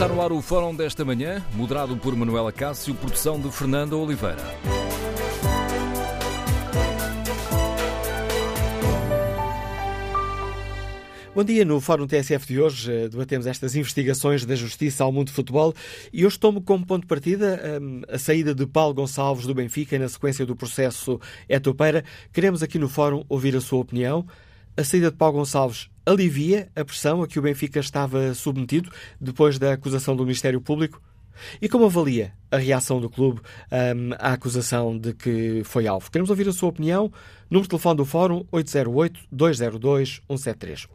[0.00, 4.40] Está no ar o Fórum desta manhã, moderado por Manuela Cássio, produção de Fernando Oliveira.
[11.34, 15.26] Bom dia, no Fórum TSF de hoje eh, debatemos estas investigações da justiça ao mundo
[15.26, 15.74] do futebol
[16.10, 19.98] e hoje tomo como ponto de partida um, a saída de Paulo Gonçalves do Benfica
[19.98, 22.06] na sequência do processo Etopeira.
[22.32, 24.26] Queremos aqui no Fórum ouvir a sua opinião.
[24.80, 28.90] A saída de Paulo Gonçalves alivia a pressão a que o Benfica estava submetido
[29.20, 31.02] depois da acusação do Ministério Público?
[31.60, 36.10] E como avalia a reação do clube um, à acusação de que foi alvo?
[36.10, 37.12] Queremos ouvir a sua opinião.
[37.50, 40.88] Número de telefone do Fórum 808-202-173.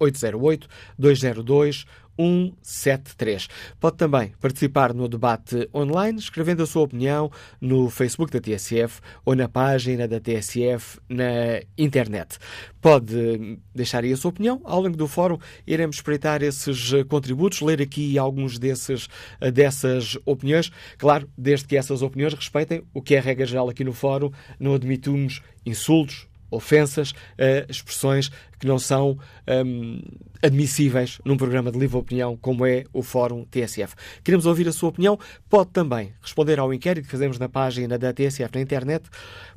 [0.99, 1.85] 808-202-173.
[2.17, 3.47] 173.
[3.79, 9.35] Pode também participar no debate online, escrevendo a sua opinião no Facebook da TSF ou
[9.35, 12.37] na página da TSF na internet.
[12.81, 14.61] Pode deixar aí a sua opinião.
[14.63, 19.07] Ao longo do fórum, iremos espreitar esses contributos, ler aqui alguns desses,
[19.53, 20.71] dessas opiniões.
[20.97, 24.73] Claro, desde que essas opiniões respeitem o que é regra geral aqui no fórum, não
[24.75, 28.29] admitimos insultos, ofensas, uh, expressões
[28.59, 29.17] que não são
[29.65, 30.01] um,
[30.41, 33.95] admissíveis num programa de livre opinião como é o Fórum TSF.
[34.23, 35.19] Queremos ouvir a sua opinião.
[35.49, 39.09] Pode também responder ao inquérito que fazemos na página da TSF na internet.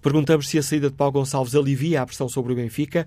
[0.03, 3.07] Perguntamos se a saída de Paulo Gonçalves alivia a pressão sobre o Benfica.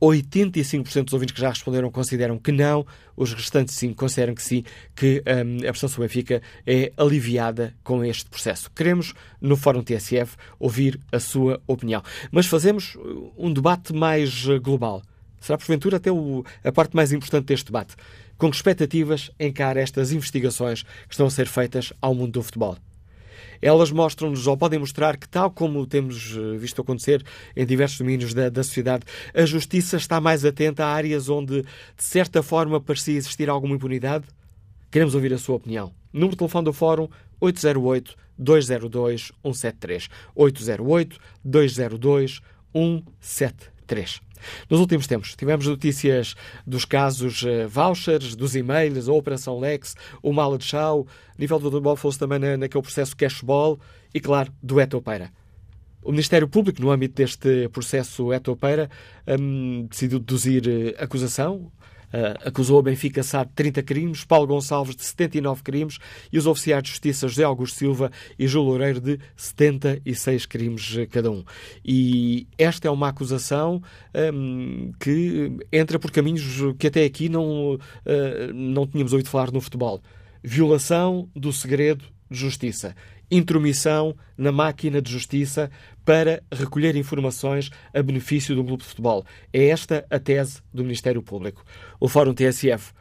[0.00, 4.64] 85% dos ouvintes que já responderam consideram que não, os restantes 5 consideram que sim,
[4.94, 8.70] que um, a pressão sobre Benfica é aliviada com este processo.
[8.70, 12.02] Queremos, no Fórum TSF, ouvir a sua opinião.
[12.30, 12.96] Mas fazemos
[13.36, 15.02] um debate mais uh, global.
[15.38, 17.94] Será, porventura, até o, a parte mais importante deste debate.
[18.36, 22.76] Com que expectativas encara estas investigações que estão a ser feitas ao mundo do futebol?
[23.60, 28.32] Elas mostram-nos, ou podem mostrar, que, tal como temos eh, visto acontecer em diversos domínios
[28.32, 33.16] da, da sociedade, a justiça está mais atenta a áreas onde, de certa forma, parecia
[33.16, 34.26] existir alguma impunidade?
[34.90, 35.92] Queremos ouvir a sua opinião.
[36.12, 37.08] Número de telefone do Fórum
[37.40, 40.08] 808 202 173.
[40.34, 42.40] 808 202
[42.72, 43.79] 173.
[44.68, 46.34] Nos últimos tempos, tivemos notícias
[46.66, 51.06] dos casos uh, vouchers, dos e-mails, a Operação Lex, o Mala de Chau,
[51.38, 53.78] nível do futebol falou-se também na, naquele processo cashball
[54.14, 55.30] e, claro, do Etopeira.
[56.02, 58.88] O Ministério Público, no âmbito deste processo Etopeira,
[59.38, 61.70] um, decidiu deduzir uh, acusação
[62.12, 65.98] Uh, acusou a Benfica Sá de 30 crimes, Paulo Gonçalves de 79 crimes
[66.32, 71.30] e os oficiais de justiça José Augusto Silva e Júlio Loureiro de 76 crimes cada
[71.30, 71.44] um.
[71.84, 73.80] E esta é uma acusação
[74.34, 76.42] um, que entra por caminhos
[76.78, 77.78] que até aqui não, uh,
[78.52, 80.02] não tínhamos ouvido falar no futebol.
[80.42, 82.94] Violação do segredo de justiça
[83.30, 85.70] intromissão na máquina de justiça
[86.04, 89.24] para recolher informações a benefício um clube de futebol.
[89.52, 91.64] É esta a tese do Ministério Público.
[91.98, 92.92] O Fórum TSF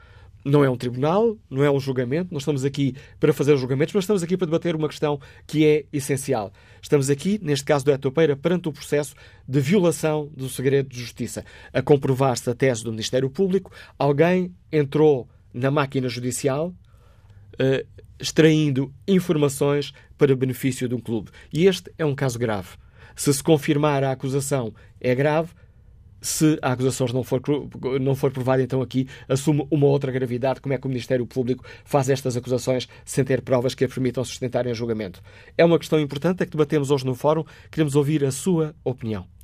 [0.44, 4.04] não é um tribunal, não é um julgamento, nós estamos aqui para fazer julgamentos, mas
[4.04, 6.52] estamos aqui para debater uma questão que é essencial.
[6.82, 9.16] Estamos aqui, neste caso do Etopeira, perante o processo
[9.48, 11.44] de violação do segredo de justiça.
[11.74, 16.74] A comprovar-se a tese do Ministério Público, alguém entrou na máquina judicial,
[17.60, 17.86] uh,
[18.20, 21.32] extraindo informações para benefício de um clube.
[21.54, 22.70] E este é um caso grave.
[23.16, 25.50] Se se confirmar a acusação, é grave.
[26.22, 27.42] Se a acusação não for,
[28.02, 30.60] não for provada, então aqui assume uma outra gravidade.
[30.60, 34.24] Como é que o Ministério Público faz estas acusações sem ter provas que a permitam
[34.24, 35.22] sustentarem o julgamento?
[35.58, 37.46] É uma questão importante, é que debatemos hoje no Fórum.
[37.72, 39.39] Queremos ouvir a sua opinião.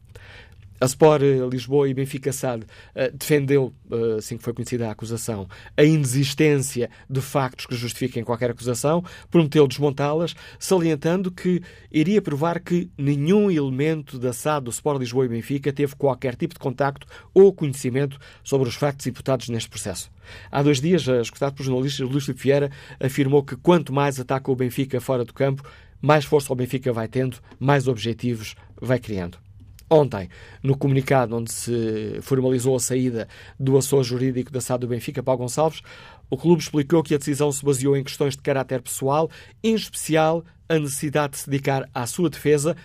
[0.80, 4.92] A Sport eh, Lisboa e Benfica SAD uh, defendeu, uh, assim que foi conhecida a
[4.92, 5.48] acusação,
[5.78, 12.90] a inexistência de factos que justifiquem qualquer acusação, prometeu desmontá-las, salientando que iria provar que
[12.98, 17.54] nenhum elemento da SAD do Sport Lisboa e Benfica teve qualquer tipo de contacto ou
[17.54, 20.12] conhecimento sobre os factos imputados neste processo.
[20.52, 24.56] Há dois dias, escutado por jornalistas, Luís Filipe Vieira afirmou que quanto mais ataca o
[24.56, 25.64] Benfica fora do campo,
[26.02, 29.45] mais força o Benfica vai tendo, mais objetivos vai criando.
[29.90, 30.30] Ontem,
[30.64, 33.28] no comunicado onde se formalizou a saída
[33.60, 35.82] do assessor jurídico da SAD do Benfica, Paulo Gonçalves,
[36.30, 39.30] o clube explicou que a decisão se baseou em questões de caráter pessoal,
[39.64, 42.76] em especial a necessidade de se dedicar à sua defesa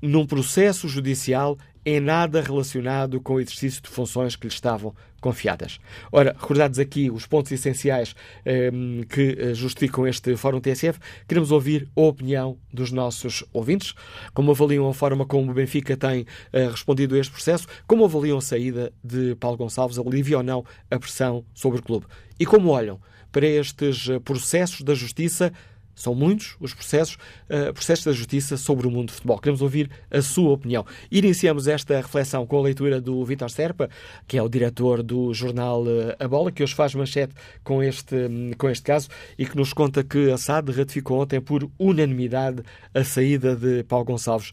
[0.00, 5.80] num processo judicial em nada relacionado com o exercício de funções que lhe estavam confiadas.
[6.12, 8.14] Ora, recordados aqui os pontos essenciais
[8.44, 8.70] eh,
[9.08, 13.94] que justificam este Fórum TSF, queremos ouvir a opinião dos nossos ouvintes,
[14.34, 18.36] como avaliam a forma como o Benfica tem eh, respondido a este processo, como avaliam
[18.36, 22.06] a saída de Paulo Gonçalves, alivia ou não a pressão sobre o clube,
[22.38, 23.00] e como olham
[23.32, 25.52] para estes eh, processos da justiça
[25.94, 27.16] São muitos os processos,
[27.48, 29.38] uh, processos da justiça sobre o mundo do futebol.
[29.38, 30.84] Queremos ouvir a sua opinião.
[31.10, 33.88] Iniciamos esta reflexão com a leitura do Vítor Serpa,
[34.26, 38.16] que é o diretor do jornal uh, A Bola, que hoje faz manchete com este,
[38.58, 39.08] com este caso
[39.38, 42.62] e que nos conta que a SAD ratificou ontem por unanimidade
[42.92, 44.50] a saída de Paulo Gonçalves.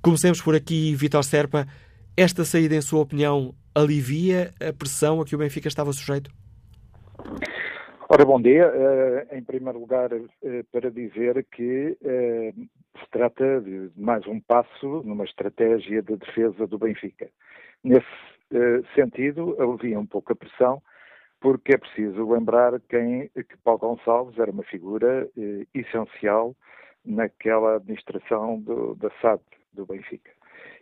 [0.00, 1.66] Comecemos por aqui, Vítor Serpa.
[2.16, 6.30] Esta saída, em sua opinião, alivia a pressão a que o Benfica estava sujeito?
[8.16, 8.66] Ora, bom dia.
[8.66, 10.24] Uh, em primeiro lugar, uh,
[10.72, 12.68] para dizer que uh,
[12.98, 17.28] se trata de mais um passo numa estratégia de defesa do Benfica.
[17.84, 18.06] Nesse
[18.94, 20.82] sentido, alivia um pouco a pressão,
[21.42, 25.28] porque é preciso lembrar quem, que Paulo Gonçalves era uma figura
[25.74, 26.56] essencial
[27.04, 29.42] naquela administração do, da SAD
[29.74, 30.30] do Benfica.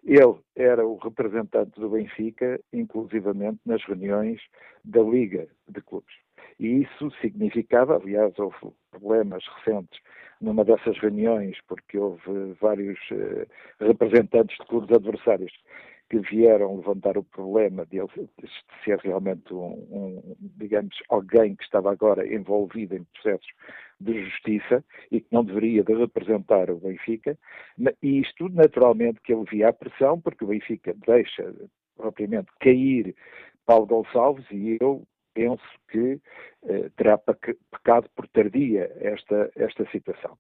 [0.04, 4.40] Ele era o representante do Benfica, inclusivamente nas reuniões
[4.84, 6.23] da Liga de Clubes.
[6.58, 8.56] E isso significava, aliás, houve
[8.90, 10.00] problemas recentes
[10.40, 13.46] numa dessas reuniões, porque houve vários uh,
[13.80, 15.52] representantes de clubes adversários
[16.10, 18.08] que vieram levantar o problema de, ele,
[18.84, 23.46] ser realmente um, um, digamos, alguém que estava agora envolvido em processos
[24.00, 27.38] de justiça e que não deveria de representar o Benfica,
[28.02, 31.54] e isto naturalmente que alivia a pressão, porque o Benfica deixa
[31.96, 33.14] propriamente cair
[33.64, 36.20] Paulo Gonçalves e eu penso que
[36.66, 40.38] eh, terá pecado por tardia esta, esta situação.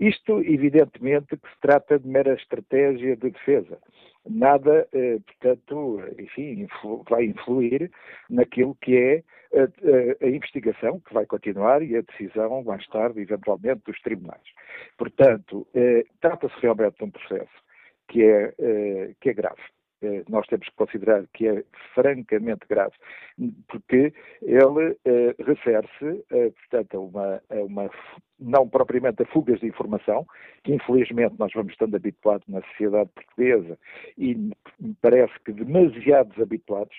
[0.00, 3.78] Isto, evidentemente, que se trata de mera estratégia de defesa.
[4.24, 7.90] Nada, eh, portanto, enfim, influ, vai influir
[8.30, 9.24] naquilo que é
[9.54, 14.42] a, a, a, investigação, que vai continuar, e a decisão, mais tarde, eventualmente, dos tribunais.
[14.96, 17.68] Portanto, eh, trata-se realmente de um processo
[18.08, 19.62] que é, eh, que é grave.
[20.00, 21.64] Eh, nós temos que considerar que é
[21.94, 22.94] francamente grave,
[23.66, 24.12] porque
[24.42, 27.90] ele eh, refere-se, eh, portanto, a uma, a uma,
[28.38, 30.24] não propriamente a fugas de informação,
[30.62, 33.76] que infelizmente nós vamos estando habituados na sociedade portuguesa
[34.16, 36.96] e me parece que demasiados habituados,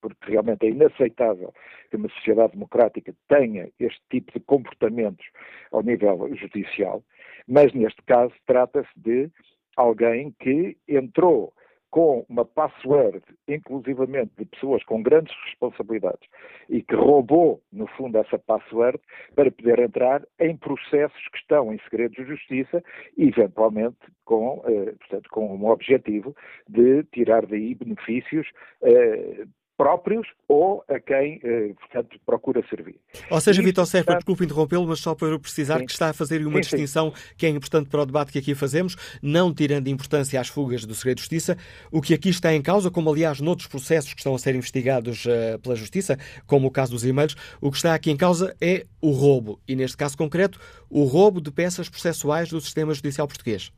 [0.00, 1.52] porque realmente é inaceitável
[1.90, 5.26] que uma sociedade democrática tenha este tipo de comportamentos
[5.72, 7.04] ao nível judicial,
[7.46, 9.30] mas neste caso trata-se de
[9.76, 11.52] alguém que entrou
[11.90, 16.28] com uma password, inclusivamente de pessoas com grandes responsabilidades,
[16.68, 18.98] e que roubou, no fundo, essa password
[19.34, 22.82] para poder entrar em processos que estão em segredo de justiça,
[23.18, 26.34] eventualmente com, eh, portanto, com um objetivo
[26.68, 28.46] de tirar daí benefícios
[28.82, 29.44] eh,
[29.80, 32.96] próprios ou a quem, eh, portanto, procura servir.
[33.30, 35.86] Ou seja, Vitor Serpa, desculpe interrompê-lo, mas só para precisar sim.
[35.86, 37.34] que está a fazer uma sim, distinção sim.
[37.38, 40.94] que é importante para o debate que aqui fazemos, não tirando importância às fugas do
[40.94, 41.56] segredo de justiça.
[41.90, 45.24] O que aqui está em causa, como aliás noutros processos que estão a ser investigados
[45.24, 48.84] uh, pela justiça, como o caso dos e-mails, o que está aqui em causa é
[49.00, 50.60] o roubo, e neste caso concreto,
[50.90, 53.72] o roubo de peças processuais do sistema judicial português.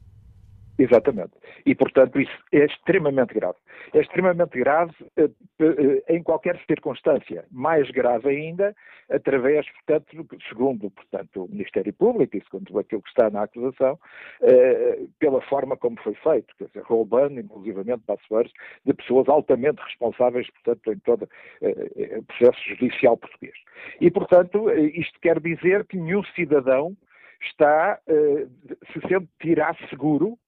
[0.78, 1.32] Exatamente.
[1.66, 3.58] E, portanto, isso é extremamente grave.
[3.92, 5.28] É extremamente grave eh,
[5.60, 7.44] eh, em qualquer circunstância.
[7.50, 8.74] Mais grave ainda,
[9.10, 13.98] através, portanto, segundo portanto, o Ministério Público e segundo aquilo que está na acusação,
[14.40, 18.52] eh, pela forma como foi feito, quer dizer, roubando, inclusivamente, passwords
[18.84, 21.28] de pessoas altamente responsáveis, portanto, em todo
[21.62, 23.54] o processo judicial português.
[24.00, 26.96] E, portanto, isto quer dizer que nenhum cidadão
[27.42, 30.38] está, se sente tirar seguro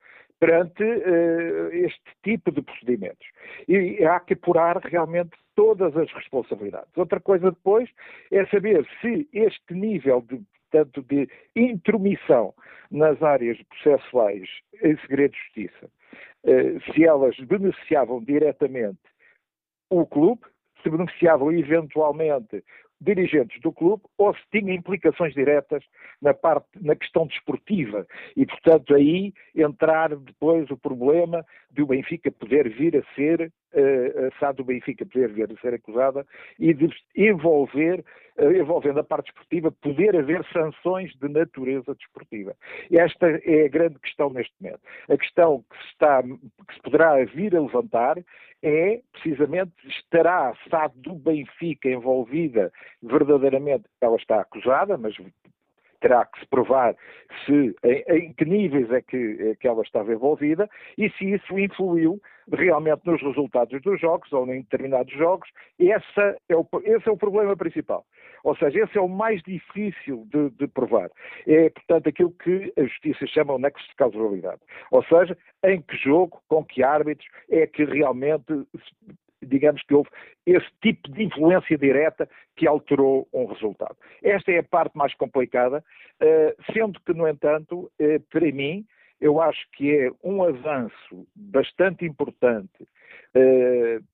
[0.40, 3.26] perante uh, este tipo de procedimentos.
[3.68, 6.96] E há que apurar realmente todas as responsabilidades.
[6.96, 7.88] Outra coisa depois
[8.30, 12.54] é saber se este nível de, portanto, de intromissão
[12.90, 14.48] nas áreas processuais
[14.82, 15.86] em segredo de justiça,
[16.44, 18.98] uh, se elas beneficiavam diretamente
[19.90, 20.42] o clube,
[20.82, 22.62] se beneficiavam eventualmente
[23.00, 25.84] dirigentes do clube ou se tinha implicações diretas
[26.20, 28.06] na parte na questão desportiva.
[28.36, 34.26] E portanto aí entrar depois o problema de o Benfica poder vir a ser uh,
[34.26, 36.26] a SAD do Benfica poder vir a ser acusada
[36.58, 38.04] e de envolver
[38.38, 42.54] uh, envolvendo a parte desportiva poder haver sanções de natureza desportiva.
[42.90, 44.80] Esta é a grande questão neste momento.
[45.08, 48.16] A questão que se está que se poderá vir a levantar
[48.62, 55.14] é precisamente estará a SAD do Benfica envolvida verdadeiramente, ela está acusada, mas
[56.04, 56.94] terá que se provar
[57.46, 60.68] se, em, em que níveis é que, é que ela estava envolvida
[60.98, 62.20] e se isso influiu
[62.52, 65.48] realmente nos resultados dos jogos ou em determinados jogos.
[65.80, 68.04] Essa é o, esse é o problema principal.
[68.44, 71.10] Ou seja, esse é o mais difícil de, de provar.
[71.46, 74.60] É, portanto, aquilo que a justiça chama o nexo de causalidade.
[74.90, 75.34] Ou seja,
[75.64, 78.52] em que jogo, com que árbitros é que realmente
[79.44, 80.10] digamos que houve
[80.46, 83.96] esse tipo de influência direta que alterou um resultado.
[84.22, 85.84] Esta é a parte mais complicada,
[86.72, 87.90] sendo que, no entanto,
[88.30, 88.84] para mim,
[89.20, 92.86] eu acho que é um avanço bastante importante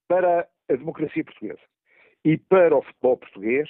[0.06, 1.60] para a democracia portuguesa
[2.24, 3.68] e para o futebol português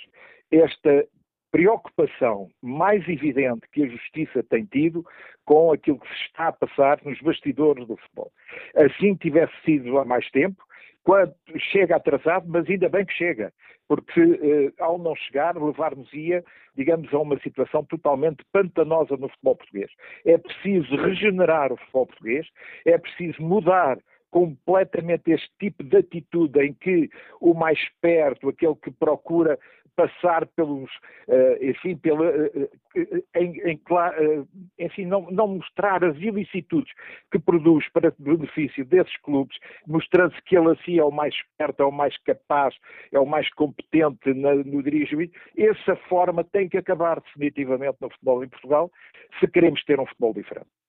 [0.51, 1.07] esta
[1.51, 5.05] preocupação mais evidente que a Justiça tem tido
[5.45, 8.33] com aquilo que se está a passar nos bastidores do futebol.
[8.77, 10.63] Assim tivesse sido há mais tempo,
[11.03, 11.35] quando
[11.73, 13.53] chega atrasado, mas ainda bem que chega,
[13.89, 16.45] porque eh, ao não chegar, levar-nos-ia,
[16.77, 19.91] digamos, a uma situação totalmente pantanosa no futebol português.
[20.25, 22.47] É preciso regenerar o futebol português,
[22.85, 23.99] é preciso mudar
[24.31, 27.11] completamente este tipo de atitude em que
[27.41, 29.59] o mais perto, aquele que procura
[29.97, 30.91] passar pelos,
[31.29, 32.71] uh, enfim, pela, uh,
[33.37, 36.91] em, em, uh, enfim não, não, mostrar as ilicitudes
[37.31, 41.87] que produz para benefício desses clubes, mostrando-se que ele assim é o mais esperto, é
[41.87, 42.75] o mais capaz,
[43.13, 48.43] é o mais competente na, no dirigimento, essa forma tem que acabar definitivamente no futebol
[48.43, 48.91] em Portugal,
[49.39, 50.80] se queremos ter um futebol diferente.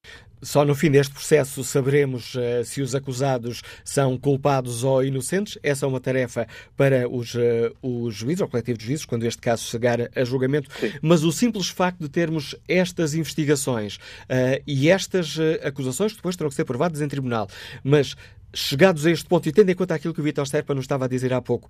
[0.41, 5.57] Só no fim deste processo saberemos uh, se os acusados são culpados ou inocentes.
[5.61, 7.39] Essa é uma tarefa para os, uh,
[7.81, 10.67] os juízes, ou coletivo de juízes, quando este caso chegar a julgamento.
[10.79, 10.93] Sim.
[11.01, 16.49] Mas o simples facto de termos estas investigações uh, e estas acusações, que depois terão
[16.49, 17.47] que ser provadas em tribunal,
[17.83, 18.15] mas
[18.53, 21.05] chegados a este ponto e tendo em conta aquilo que o Vitor Serpa nos estava
[21.05, 21.69] a dizer há pouco,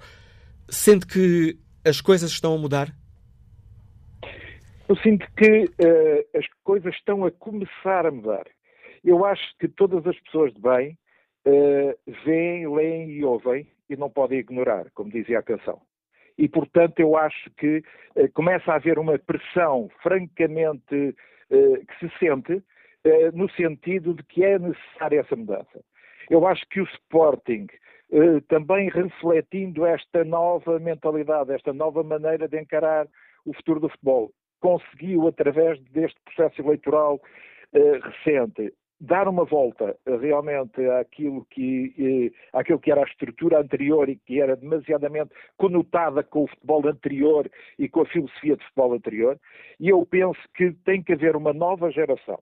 [0.70, 2.96] sente que as coisas estão a mudar?
[4.92, 8.46] Eu sinto que uh, as coisas estão a começar a mudar.
[9.02, 10.98] Eu acho que todas as pessoas de bem
[11.48, 15.82] uh, veem, leem e ouvem e não podem ignorar, como dizia a canção.
[16.38, 17.82] E, portanto, eu acho que
[18.18, 21.16] uh, começa a haver uma pressão francamente
[21.50, 22.64] que se sente
[23.34, 25.84] no sentido de que é necessária essa mudança.
[26.30, 27.68] Eu acho que o Sporting,
[28.48, 33.06] também refletindo esta nova mentalidade, esta nova maneira de encarar
[33.46, 34.32] o futuro do futebol,
[34.62, 37.20] conseguiu, através deste processo eleitoral
[37.74, 44.08] eh, recente, dar uma volta realmente àquilo que, eh, àquilo que era a estrutura anterior
[44.08, 47.50] e que era demasiadamente conotada com o futebol anterior
[47.80, 49.40] e com a filosofia de futebol anterior.
[49.80, 52.40] E eu penso que tem que haver uma nova geração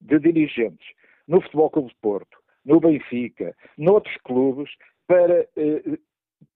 [0.00, 0.88] de dirigentes
[1.28, 4.70] no Futebol Clube de Porto, no Benfica, noutros clubes,
[5.06, 5.98] para eh,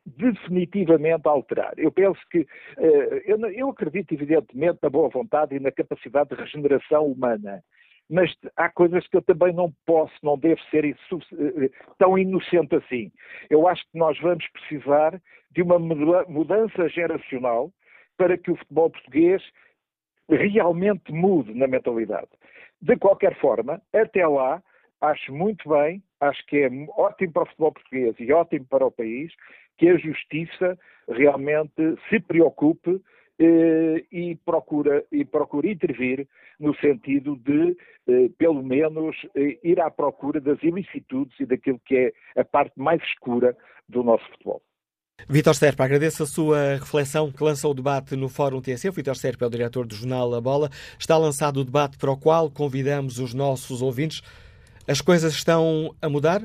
[0.06, 1.73] definitivamente alterar.
[1.76, 7.06] Eu penso que, uh, eu, acredito evidentemente na boa vontade e na capacidade de regeneração
[7.06, 7.62] humana,
[8.11, 13.11] mas há coisas que eu também não posso, não devo ser uh, tão inocente assim.
[13.49, 15.20] Eu acho que nós vamos precisar
[15.50, 17.73] de uma mudança geracional
[18.16, 19.42] para que o futebol português
[20.28, 22.28] realmente mude na mentalidade.
[22.80, 24.62] De qualquer forma, até lá,
[25.00, 28.90] acho muito bem, acho que é ótimo para o futebol português e ótimo para o
[28.90, 29.32] país
[29.76, 30.78] que a justiça
[31.09, 33.00] realmente se preocupe
[33.37, 36.28] eh, e, procura, e procura intervir
[36.61, 37.76] no sentido de,
[38.07, 42.75] eh, pelo menos, eh, ir à procura das ilicitudes e daquilo que é a parte
[42.76, 43.57] mais escura
[43.88, 44.62] do nosso futebol.
[45.28, 48.95] Vítor Serpa, agradeço a sua reflexão que lançou o debate no Fórum TSF.
[48.95, 50.71] Vítor Serpa é o diretor do jornal A Bola.
[50.97, 54.23] Está lançado o debate para o qual convidamos os nossos ouvintes.
[54.87, 56.43] As coisas estão a mudar?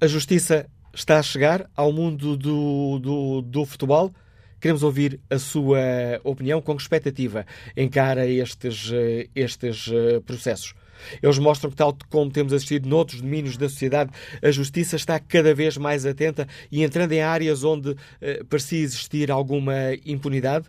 [0.00, 4.12] A justiça está a chegar ao mundo do, do, do futebol.
[4.60, 5.80] Queremos ouvir a sua
[6.22, 10.74] opinião, com que expectativa encara estes, eh, estes eh, processos.
[11.22, 14.10] Eles mostram que, tal como temos assistido noutros domínios da sociedade,
[14.42, 19.30] a justiça está cada vez mais atenta e entrando em áreas onde eh, parecia existir
[19.30, 20.66] alguma impunidade.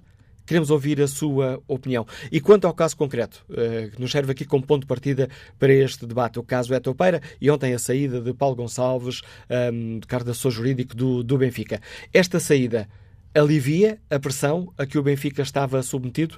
[0.52, 2.06] Queremos ouvir a sua opinião.
[2.30, 5.72] E quanto ao caso concreto, eh, que nos serve aqui como ponto de partida para
[5.72, 9.22] este debate, o caso Eto Peira e ontem a saída de Paulo Gonçalves,
[9.74, 11.80] um, cargo de jurídico do, do Benfica.
[12.14, 12.90] Esta saída
[13.34, 16.38] alivia a pressão a que o Benfica estava submetido?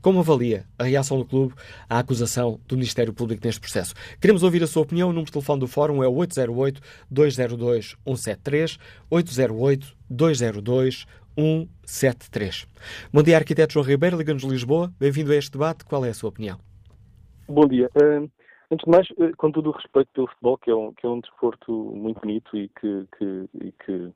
[0.00, 1.52] Como avalia a reação do clube
[1.86, 3.92] à acusação do Ministério Público neste processo?
[4.18, 5.10] Queremos ouvir a sua opinião.
[5.10, 8.78] O número de telefone do Fórum é 808-202-173,
[9.12, 11.04] 808-202-173.
[11.40, 12.66] 173.
[13.12, 14.92] Bom dia, arquiteto João Ribeiro, Liga-nos Lisboa.
[15.00, 15.84] Bem-vindo a este debate.
[15.86, 16.58] Qual é a sua opinião?
[17.48, 17.90] Bom dia.
[17.96, 18.30] Uh,
[18.70, 21.08] antes de mais, uh, com todo o respeito pelo futebol, que é um, que é
[21.08, 24.12] um desporto muito bonito e que, que, e que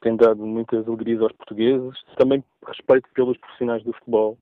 [0.00, 4.36] tem dado muitas alegrias aos portugueses, também respeito pelos profissionais do futebol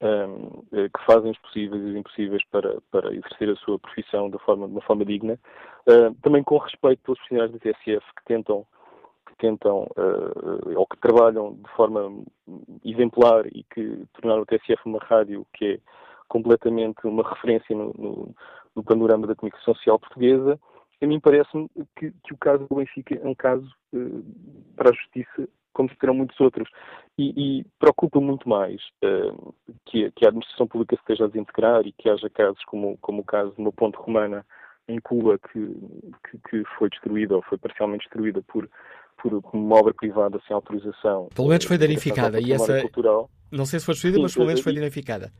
[0.00, 4.30] um, eh, que fazem os possíveis e os impossíveis para, para exercer a sua profissão
[4.30, 5.38] de, forma, de uma forma digna.
[5.86, 8.64] Uh, também com respeito pelos profissionais da TSF que tentam
[9.38, 12.24] tentam uh, ou que trabalham de forma
[12.84, 15.78] exemplar e que tornaram o TSF uma rádio que é
[16.28, 18.34] completamente uma referência no, no,
[18.76, 20.58] no panorama da comunicação social portuguesa
[21.00, 24.24] a mim parece-me que, que, o caso do Benfica é um caso uh,
[24.74, 26.68] para a justiça, como serão muitos outros.
[27.16, 29.54] E, e preocupa muito mais uh,
[29.86, 33.22] que, que, a administração pública se esteja a desintegrar e que haja casos como, como
[33.22, 34.44] o caso de uma ponte romana
[34.88, 35.76] em Cuba que,
[36.30, 38.68] que, que foi destruída ou foi parcialmente destruída por,
[39.20, 41.28] por uma obra privada sem autorização.
[41.34, 42.40] Pelo menos foi danificada.
[42.40, 43.30] E essa, cultural.
[43.50, 45.32] Não sei se foi destruída, mas pelo menos foi danificada.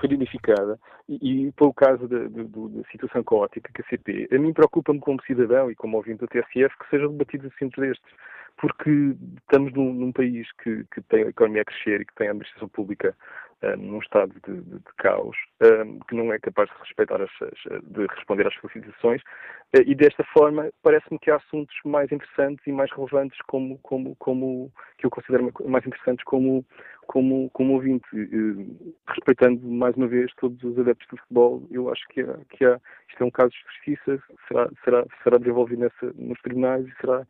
[0.00, 0.78] Foi danificada.
[1.08, 2.18] E, e para o caso da,
[2.90, 6.76] situação caótica que a CP, a mim preocupa-me como cidadão e como ouvinte da TSF
[6.78, 8.12] que sejam debatidos assuntos destes.
[8.56, 8.90] Porque
[9.38, 12.30] estamos num, num país que, que, tem a economia a crescer e que tem a
[12.30, 13.16] administração pública
[13.62, 17.30] uh, num estado de, de, de caos, uh, que não é capaz de respeitar as,
[17.82, 22.72] de responder às solicitações, uh, e desta forma parece-me que há assuntos mais interessantes e
[22.72, 26.64] mais relevantes como, como, como que eu considero mais interessantes como
[27.06, 32.06] como, como ouvinte, eh, respeitando mais uma vez todos os adeptos do futebol, eu acho
[32.08, 36.12] que, há, que há, isto é um caso de justiça, será, será, será desenvolvido nessa,
[36.16, 37.26] nos tribunais e será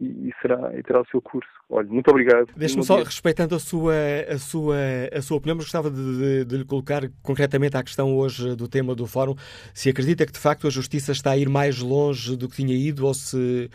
[0.00, 1.50] e, será e terá o seu curso.
[1.68, 2.48] Olha, muito obrigado.
[2.56, 3.04] Deixe-me só, dia.
[3.04, 3.94] respeitando a sua,
[4.28, 4.76] a, sua,
[5.12, 8.66] a sua opinião, mas gostava de, de, de, lhe colocar concretamente à questão hoje do
[8.66, 9.34] tema do fórum,
[9.74, 12.74] se acredita que de facto a justiça está a ir mais longe do que tinha
[12.74, 13.70] ido ou, se,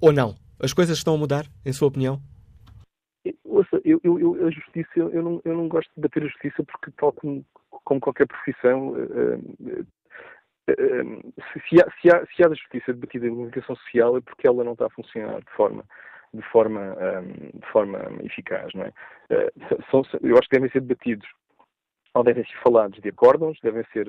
[0.00, 0.34] ou não.
[0.62, 2.20] As coisas estão a mudar, em sua opinião?
[3.44, 6.62] Ouça, eu, eu, eu, a justiça, eu não, eu não gosto de bater a justiça
[6.62, 7.44] porque, tal como,
[7.84, 9.86] como qualquer profissão, uh, uh,
[11.68, 14.64] se, há, se, há, se há da justiça debatida em comunicação social é porque ela
[14.64, 15.84] não está a funcionar de forma
[16.32, 18.92] de forma, um, de forma eficaz, não é?
[19.30, 21.26] Uh, são, eu acho que devem ser debatidos
[22.14, 24.08] ou devem ser falados de acórdãos, devem ser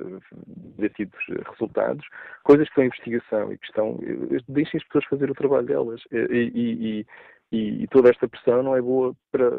[0.77, 1.19] debatidos
[1.51, 2.05] resultados,
[2.43, 3.99] coisas que estão em investigação e que estão.
[4.47, 6.01] Deixem as pessoas fazer o trabalho delas.
[6.11, 7.05] E, e,
[7.51, 9.51] e, e, toda esta pressão não é boa para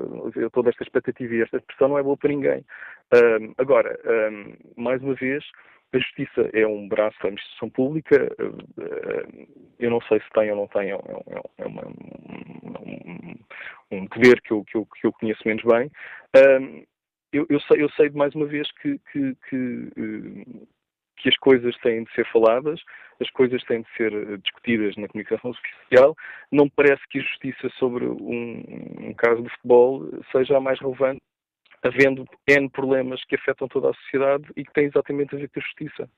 [0.52, 2.64] toda esta expectativa e esta pressão não é boa para ninguém.
[3.14, 5.44] Um, agora, um, mais uma vez,
[5.92, 8.34] a justiça é um braço da administração pública.
[8.40, 9.46] Uh,
[9.78, 13.34] eu não sei se tem ou não tem, é, é, é uma, um,
[13.90, 15.90] um, poder que eu, que, eu, que eu conheço menos bem.
[17.32, 20.66] Eu, eu, sei, eu sei mais uma vez que, que, que uh,
[21.22, 22.80] que as coisas têm de ser faladas,
[23.20, 26.16] as coisas têm de ser eh, discutidas na comunicação social.
[26.50, 28.62] Não parece que a justiça sobre um,
[29.00, 31.20] um caso de futebol seja a mais relevante,
[31.82, 35.60] havendo N problemas que afetam toda a sociedade e que têm exatamente a ver com
[35.60, 36.08] a justiça.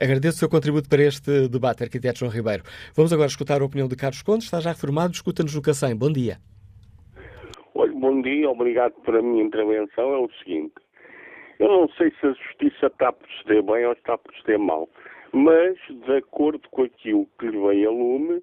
[0.00, 2.62] Agradeço o seu contributo para este debate, arquiteto João Ribeiro.
[2.94, 5.96] Vamos agora escutar a opinião de Carlos Conde, está já reformado, escuta-nos no Cacém.
[5.96, 6.38] Bom dia.
[7.74, 10.14] Olha, bom dia, obrigado pela minha intervenção.
[10.14, 10.74] É o seguinte,
[11.58, 14.88] eu não sei se a justiça está a proceder bem ou está a proceder mal,
[15.32, 18.42] mas, de acordo com aquilo que lhe vem a lume,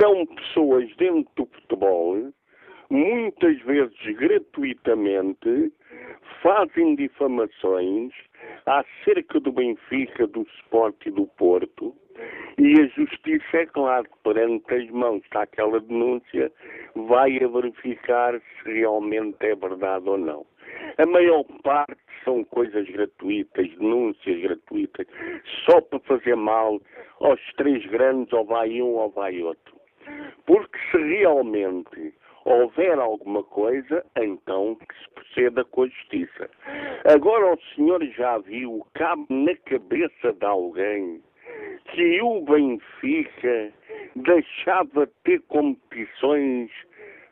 [0.00, 2.32] são pessoas dentro do futebol,
[2.90, 5.72] muitas vezes gratuitamente,
[6.42, 8.12] fazem difamações
[8.66, 11.94] acerca do Benfica, do Sport e do Porto,
[12.58, 16.50] e a justiça, é claro, perante as mãos daquela denúncia,
[16.94, 20.46] vai a verificar se realmente é verdade ou não.
[20.96, 25.06] A maior parte são coisas gratuitas, denúncias gratuitas,
[25.64, 26.80] só para fazer mal
[27.20, 29.76] aos três grandes, ou vai um ou vai outro.
[30.46, 32.14] Porque se realmente
[32.46, 36.48] houver alguma coisa, então que se proceda com a justiça.
[37.04, 41.20] Agora o senhor já viu, cabe na cabeça de alguém
[41.92, 43.72] que o Benfica
[44.14, 46.70] deixava de ter competições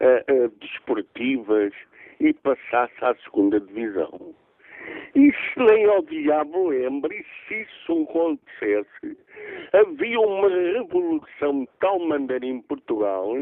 [0.01, 1.73] uh, uh, desportivas
[2.19, 4.35] e passasse à segunda divisão.
[5.15, 9.17] Se nem ao diabo lembra, e se isso acontecesse,
[9.73, 13.33] havia uma revolução de tal maneira em Portugal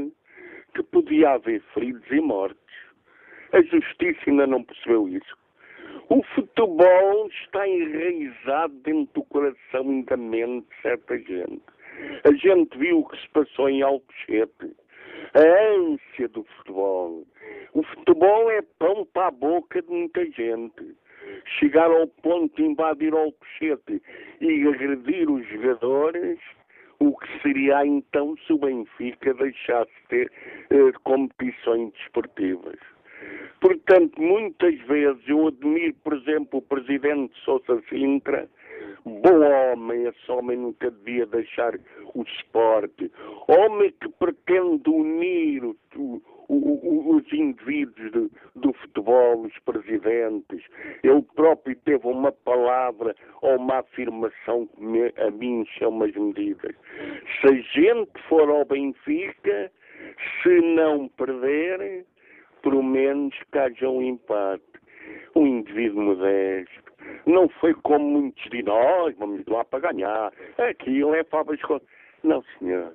[0.74, 2.58] que podia haver feridos e mortes.
[3.52, 5.36] A justiça ainda não percebeu isso.
[6.08, 11.62] O futebol está enraizado dentro do coração e da mente de certa gente.
[12.24, 14.74] A gente viu o que se passou em Alcochete.
[15.34, 17.26] A ânsia do futebol.
[17.74, 20.96] O futebol é pão para a boca de muita gente.
[21.58, 24.02] Chegar ao ponto de invadir Alcochete
[24.40, 26.38] e agredir os jogadores,
[27.02, 30.32] o que seria então se o Benfica deixasse de ter
[30.70, 32.78] eh, competições desportivas.
[33.60, 38.48] Portanto, muitas vezes eu admiro, por exemplo, o presidente Sousa Sintra,
[39.04, 41.74] bom homem, esse homem nunca devia deixar
[42.14, 43.10] o esporte,
[43.48, 50.62] homem que pretende unir o, os indivíduos do futebol, os presidentes.
[51.02, 56.74] Ele próprio teve uma palavra ou uma afirmação que me, a mim chama as medidas.
[57.40, 59.72] Se a gente for ao Benfica,
[60.42, 62.04] se não perder,
[62.62, 64.62] pelo menos que haja um empate.
[65.34, 66.92] Um indivíduo modesto.
[67.26, 70.32] Não foi como muitos de nós, vamos lá para ganhar.
[70.58, 71.58] Aquilo é favas
[72.22, 72.94] Não, senhor.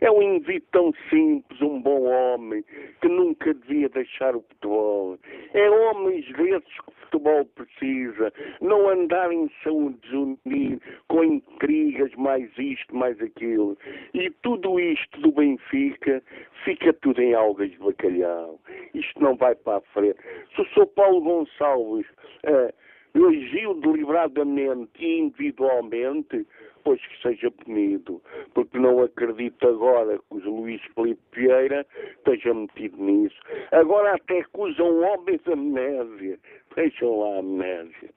[0.00, 2.64] É um indivíduo tão simples, um bom homem,
[3.00, 5.18] que nunca devia deixar o futebol.
[5.52, 12.50] É homens desses que o futebol precisa, não andar em saúde unir com intrigas, mais
[12.56, 13.76] isto, mais aquilo.
[14.14, 16.22] E tudo isto do Benfica
[16.64, 18.58] fica tudo em algas de bacalhau.
[18.94, 20.18] Isto não vai para a frente.
[20.54, 20.86] Se o Sr.
[20.94, 22.06] Paulo Gonçalves
[22.46, 22.72] uh,
[23.14, 26.46] agiu deliberadamente e individualmente,
[26.84, 28.22] pois que seja punido,
[28.54, 33.36] porque não acredito agora que o Luís Felipe Vieira esteja metido nisso.
[33.72, 36.38] Agora até acusam homens de amnésia.
[36.76, 38.10] Vejam lá a amnésia.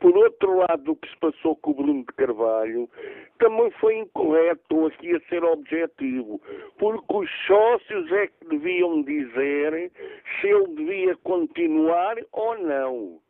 [0.00, 2.88] Por outro lado, o que se passou com o Bruno de Carvalho
[3.38, 6.40] também foi incorreto, aqui a ser objetivo,
[6.78, 9.92] porque os sócios é que deviam dizer
[10.40, 13.20] se ele devia continuar ou não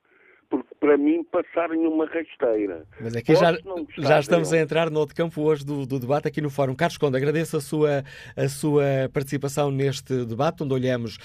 [0.51, 2.85] porque para mim passaram uma rasteira.
[3.01, 3.57] Mas aqui já,
[3.97, 6.75] já estamos a entrar no outro campo hoje do, do, debate aqui no Fórum.
[6.75, 8.05] Carlos Conde, agradeço a sua,
[8.37, 8.83] a sua
[9.13, 11.19] participação neste debate, onde olhamos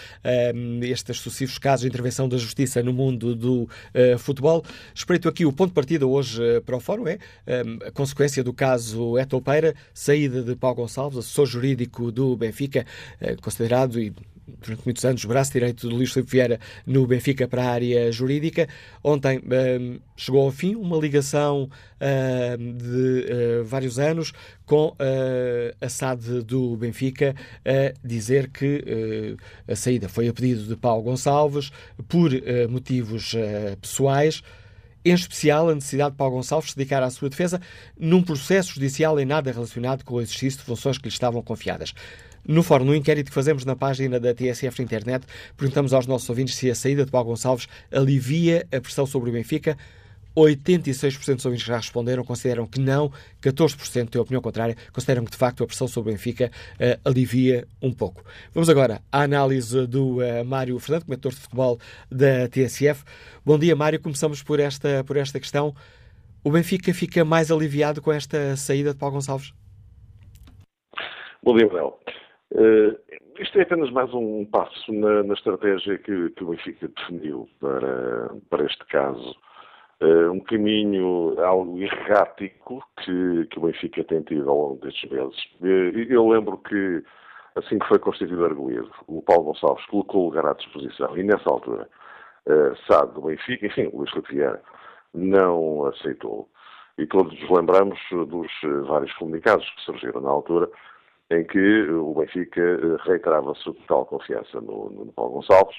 [0.55, 4.63] um, estes sucessivos casos de intervenção da Justiça no mundo do uh, futebol.
[4.93, 8.43] Espreito aqui o ponto de partida hoje uh, para o Fórum, é um, a consequência
[8.43, 12.85] do caso Etopeira, saída de Paulo Gonçalves, assessor jurídico do Benfica,
[13.19, 14.13] uh, considerado e
[14.47, 18.12] durante muitos anos, o braço direito de Luís Filipe Vieira no Benfica para a área
[18.12, 18.67] jurídica.
[19.03, 23.25] Ontem um, chegou ao fim uma ligação uh, de
[23.62, 24.34] uh, vários anos
[24.65, 24.95] com uh,
[25.79, 29.36] a SAD do Benfica a dizer que
[29.67, 31.71] a saída foi a pedido de Paulo Gonçalves
[32.08, 32.31] por
[32.69, 33.36] motivos
[33.79, 34.41] pessoais
[35.05, 37.62] em especial a necessidade de Paulo Gonçalves se dedicar à sua defesa
[37.97, 41.93] num processo judicial em nada relacionado com o exercício de funções que lhe estavam confiadas.
[42.47, 45.25] No fórum, no inquérito que fazemos na página da TSF na internet,
[45.58, 49.34] perguntamos aos nossos ouvintes se a saída de Paulo Gonçalves alivia a pressão sobre o
[49.34, 49.75] Benfica.
[50.36, 55.31] 86% dos ouvintes que já responderam consideram que não, 14% têm opinião contrária, consideram que
[55.31, 58.21] de facto a pressão sobre o Benfica uh, alivia um pouco.
[58.53, 61.79] Vamos agora à análise do uh, Mário Fernando, comentador de futebol
[62.12, 63.03] da TSF.
[63.45, 63.99] Bom dia, Mário.
[63.99, 65.73] Começamos por esta, por esta questão.
[66.43, 69.53] O Benfica fica mais aliviado com esta saída de Paulo Gonçalves?
[71.41, 71.97] Bom dia, Manuel.
[72.51, 72.95] Uh,
[73.39, 78.29] isto é apenas mais um passo na, na estratégia que, que, o Benfica definiu para,
[78.49, 79.36] para este caso.
[80.01, 85.43] Uh, um caminho algo errático que, que o Benfica tem tido ao longo destes meses.
[85.62, 87.03] Uh, eu lembro que,
[87.55, 91.23] assim que foi constituído o arguído, o Paulo Gonçalves colocou o lugar à disposição e,
[91.23, 91.89] nessa altura,
[92.47, 94.62] uh, do Benfica, enfim, o Luís Vieira,
[95.13, 96.47] não aceitou.
[96.97, 98.51] E todos nos lembramos dos
[98.88, 100.69] vários comunicados que surgiram na altura,
[101.31, 105.75] em que o Benfica eh, reiterava sua total confiança no, no Paulo Gonçalves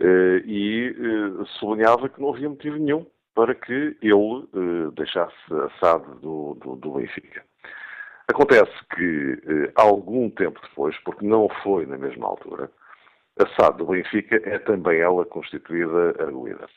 [0.00, 4.46] eh, e eh, sublinhava que não havia motivo nenhum para que ele
[4.94, 7.42] deixasse a do, do, do Benfica.
[8.28, 12.70] Acontece que, algum tempo depois, porque não foi na mesma altura,
[13.36, 16.68] a SAD do Benfica é também ela constituída arguída.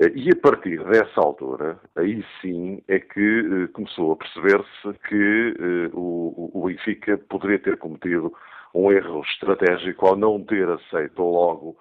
[0.00, 5.54] Eh, e a partir dessa altura, aí sim é que eh, começou a perceber-se que
[5.58, 8.32] eh, o, Benfica poderia ter cometido
[8.74, 11.76] um erro estratégico ao não ter aceito logo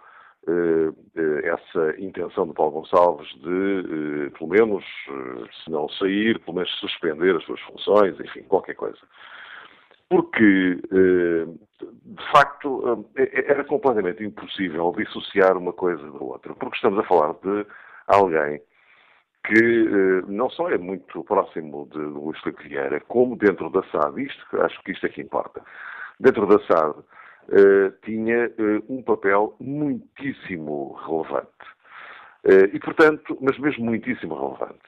[1.44, 4.84] essa intenção de Paulo Gonçalves de, pelo menos,
[5.64, 8.98] se não sair, pelo menos suspender as suas funções, enfim, qualquer coisa.
[10.10, 10.80] Porque,
[11.82, 17.68] de facto, era completamente impossível dissociar uma coisa da outra, porque estamos a falar de
[18.10, 18.62] alguém
[19.46, 24.22] que eh, não só é muito próximo de Luís Filipe Vieira, como dentro da SAD,
[24.24, 25.62] isto, acho que isto é que importa,
[26.20, 27.00] dentro da SAD
[27.52, 31.50] eh, tinha eh, um papel muitíssimo relevante.
[32.72, 34.80] E, portanto, mas mesmo muitíssimo relevante.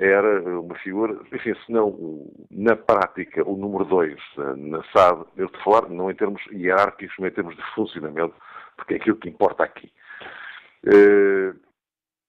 [0.00, 4.16] Era uma figura, enfim, se não na prática o número dois
[4.56, 8.32] na SAD, eu a falar não em termos hierárquicos, mas em termos de funcionamento,
[8.76, 9.90] porque é aquilo que importa aqui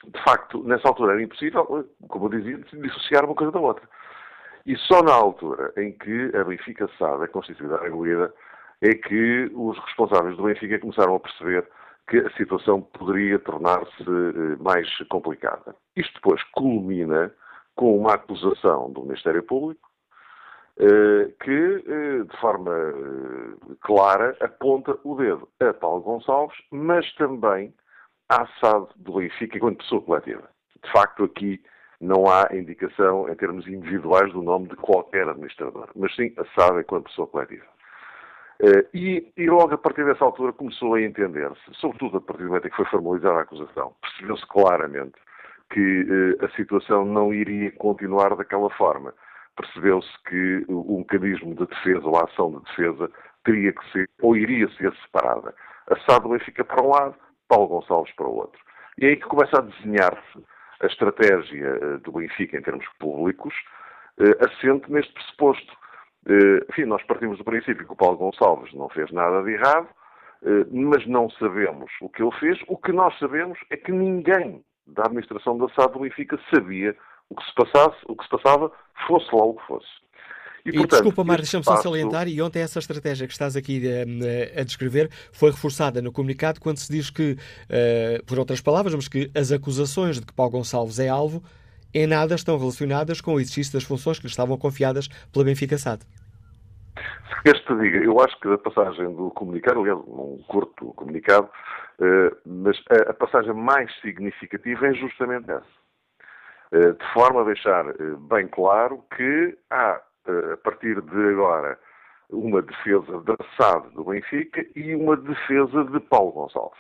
[0.08, 3.88] de facto, nessa altura era impossível, como eu dizia, dissociar uma coisa da outra.
[4.66, 8.34] E só na altura em que a Benfica SAD é constituída a regulida
[8.82, 11.68] é que os responsáveis do Benfica começaram a perceber
[12.08, 15.76] que a situação poderia tornar-se eh, mais complicada.
[15.96, 17.32] Isto depois culmina
[17.76, 19.88] com uma acusação do Ministério Público
[20.78, 22.72] eh, que, eh, de forma
[23.82, 27.74] clara, aponta o dedo a Paulo Gonçalves, mas também
[28.32, 30.50] à SAD do Benfica enquanto pessoa coletiva.
[30.84, 31.62] De facto, aqui
[32.00, 36.80] não há indicação em termos individuais do nome de qualquer administrador, mas sim a SAD
[36.80, 37.66] enquanto pessoa coletiva.
[38.62, 42.50] Uh, e, e, logo a partir dessa altura começou a entender-se, sobretudo a partir do
[42.50, 45.16] momento em que foi formalizada a acusação, percebeu-se claramente
[45.72, 49.14] que uh, a situação não iria continuar daquela forma,
[49.58, 53.12] percebeu-se que o mecanismo de defesa ou a ação de defesa
[53.44, 55.54] teria que ser, ou iria ser separada.
[55.90, 57.16] A SAD Benfica para um lado,
[57.52, 58.62] Paulo Gonçalves para o outro.
[58.98, 60.46] E é aí que começa a desenhar-se
[60.82, 63.54] a estratégia eh, do Benfica em termos públicos,
[64.20, 65.74] eh, assente neste pressuposto.
[66.28, 69.90] Eh, enfim, nós partimos do princípio que o Paulo Gonçalves não fez nada de errado,
[70.72, 72.58] mas não sabemos o que ele fez.
[72.68, 76.96] O que nós sabemos é que ninguém da administração da SAD do Benfica sabia
[77.30, 78.72] o que se passasse, o que se passava,
[79.08, 79.88] fosse lá o que fosse.
[80.66, 83.82] E, e portanto, desculpa, Mar, deixa-me só salientar, e ontem essa estratégia que estás aqui
[83.88, 88.62] a, eh, a descrever foi reforçada no comunicado quando se diz que, uh, por outras
[88.62, 91.44] palavras, mas que as acusações de que Paulo Gonçalves é alvo
[91.94, 95.78] em nada estão relacionadas com o exercício das funções que lhe estavam confiadas pela Benfica
[95.78, 96.04] SAD.
[96.96, 101.50] Se queres te diga, eu acho que a passagem do comunicado, aliás, um curto comunicado,
[102.00, 105.82] uh, mas a, a passagem mais significativa é justamente essa.
[106.72, 107.86] Uh, de forma a deixar
[108.30, 111.78] bem claro que há a partir de agora,
[112.32, 116.80] uma defesa da SAD do Benfica e uma defesa de Paulo Gonçalves.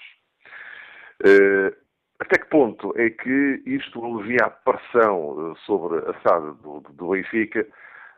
[1.23, 1.73] Eh,
[2.19, 7.10] até que ponto é que isto alivia a pressão eh, sobre a SAD do, do
[7.10, 7.67] Benfica?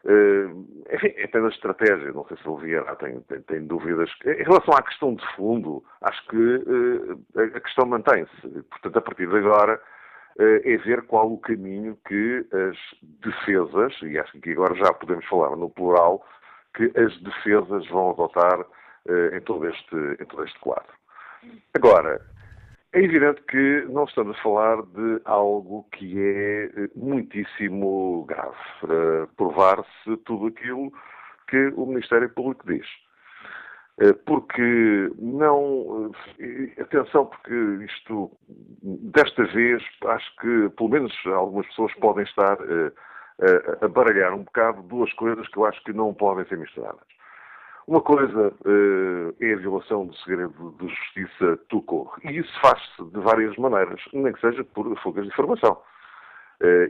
[0.05, 4.09] Eh, enfim, é apenas estratégia, não sei se aliviará, tenho, tenho, dúvidas.
[4.25, 6.62] Em relação à questão de fundo, acho que
[7.55, 8.63] a questão mantém-se.
[8.69, 9.81] Portanto, a partir de agora,
[10.39, 12.78] é ver qual o caminho que as
[13.22, 16.26] defesas, e acho que agora já podemos falar no plural,
[16.76, 18.65] que as defesas vão adotar
[19.08, 20.91] eh, em, todo este, em todo este quadro.
[21.74, 22.22] Agora,
[22.93, 30.17] é evidente que não estamos a falar de algo que é eh, muitíssimo grave provar-se
[30.26, 30.91] tudo aquilo
[31.48, 32.88] que o Ministério Público diz.
[33.99, 36.12] Eh, porque não.
[36.39, 37.53] Eh, atenção, porque
[37.86, 38.32] isto,
[38.82, 42.91] desta vez, acho que pelo menos algumas pessoas podem estar eh,
[43.82, 47.06] a baralhar um bocado duas coisas que eu acho que não podem ser misturadas.
[47.86, 48.53] Uma coisa
[49.41, 52.13] é a violação do segredo de justiça corro.
[52.23, 55.82] E isso faz-se de várias maneiras, nem que seja por fugas de informação.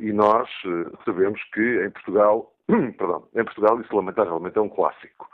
[0.01, 0.47] E nós
[1.03, 5.27] sabemos que em Portugal, perdão, em Portugal isso lamentavelmente é um clássico.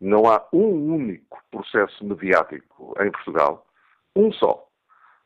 [0.00, 3.66] Não há um único processo mediático em Portugal,
[4.14, 4.68] um só,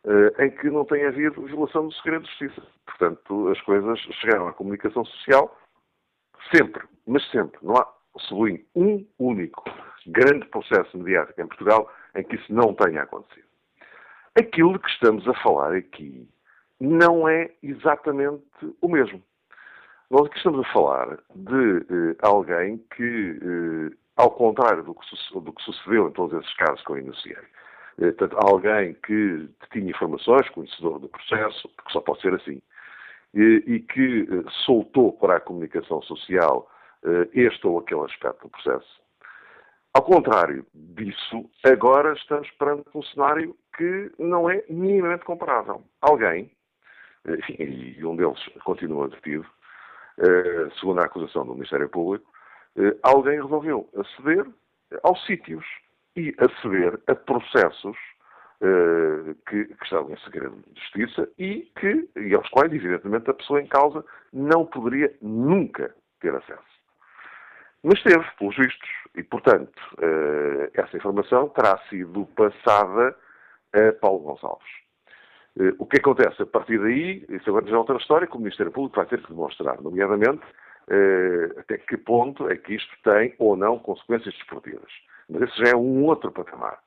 [0.07, 2.67] eh, em que não tenha havido violação do segredo de justiça.
[2.87, 5.57] Portanto, as coisas chegaram à comunicação social
[6.55, 7.59] sempre, mas sempre.
[7.63, 7.87] Não há,
[8.19, 9.65] sublinho, um único
[10.07, 13.47] grande processo mediático em Portugal em que isso não tenha acontecido.
[14.35, 16.29] Aquilo de que estamos a falar aqui
[16.81, 18.45] não é exatamente
[18.81, 19.23] o mesmo.
[20.11, 25.53] Nós aqui estamos a falar de eh, alguém que eh, ao contrário do que, do
[25.53, 27.37] que sucedeu em todos esses casos que eu enunciei.
[27.99, 32.61] Eh, portanto, alguém que tinha informações, conhecedor do processo, porque só pode ser assim,
[33.35, 36.71] e, que eh, soltou para a comunicação social
[37.05, 39.03] eh, este ou aquele aspecto do processo.
[39.95, 45.83] Ao contrário disso, agora estamos perante um cenário que não é minimamente comparável.
[46.01, 46.51] Alguém,
[47.27, 49.47] enfim, e um deles continua detido,
[50.81, 52.33] segundo a acusação do Ministério Público, eh,
[53.03, 54.47] alguém resolveu aceder
[55.03, 55.65] aos sítios
[56.17, 57.97] e aceder a processos
[58.61, 63.35] uh, que, que, estavam em segredo de justiça e, que, e aos quais, evidentemente, a
[63.35, 66.73] pessoa em causa não poderia nunca ter acesso.
[67.83, 69.73] Mas teve, pelos vistos, e, portanto,
[70.73, 73.17] essa informação terá sido passada
[73.73, 74.69] a Paulo Gonçalves.
[75.79, 78.73] O que acontece a partir daí, isso agora já é outra história, que o Ministério
[78.73, 80.43] Público vai ter que demonstrar, nomeadamente,
[80.89, 84.93] uh, até que ponto é que isto tem ou não consequências desportivas.
[85.29, 86.79] Mas esse já é um outro patamar.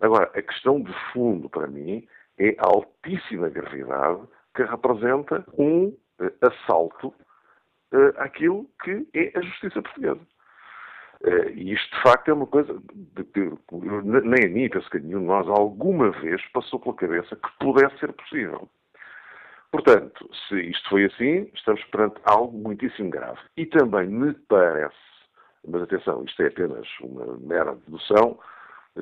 [0.00, 2.06] Agora, a questão de fundo, para mim,
[2.38, 4.22] é a altíssima gravidade
[4.54, 10.20] que representa um uh, assalto uh, àquilo que é a justiça portuguesa.
[11.20, 13.58] Uh, e isto, de facto, é uma coisa de,
[14.04, 17.98] nem a mim, penso que nenhum de nós alguma vez passou pela cabeça que pudesse
[17.98, 18.68] ser possível.
[19.70, 23.38] Portanto, se isto foi assim, estamos perante algo muitíssimo grave.
[23.56, 24.96] E também me parece,
[25.66, 28.38] mas atenção, isto é apenas uma mera dedução,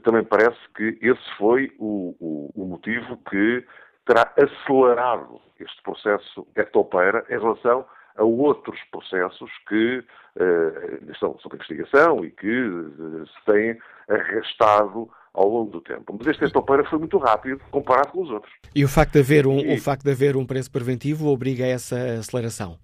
[0.03, 3.65] também parece que esse foi o, o, o motivo que
[4.05, 12.25] terá acelerado este processo etopeira em relação a outros processos que uh, estão sob investigação
[12.25, 16.17] e que uh, se têm arrastado ao longo do tempo.
[16.19, 18.53] Mas este etopeira foi muito rápido comparado com os outros.
[18.75, 19.75] E o facto de haver um, e...
[19.75, 22.79] o facto de haver um preço preventivo obriga a essa aceleração?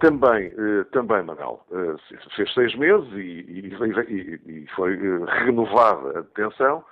[0.00, 1.64] Também, eh, também, Manuel.
[1.70, 6.84] Eh, fez seis meses e, e, e foi eh, renovada a detenção,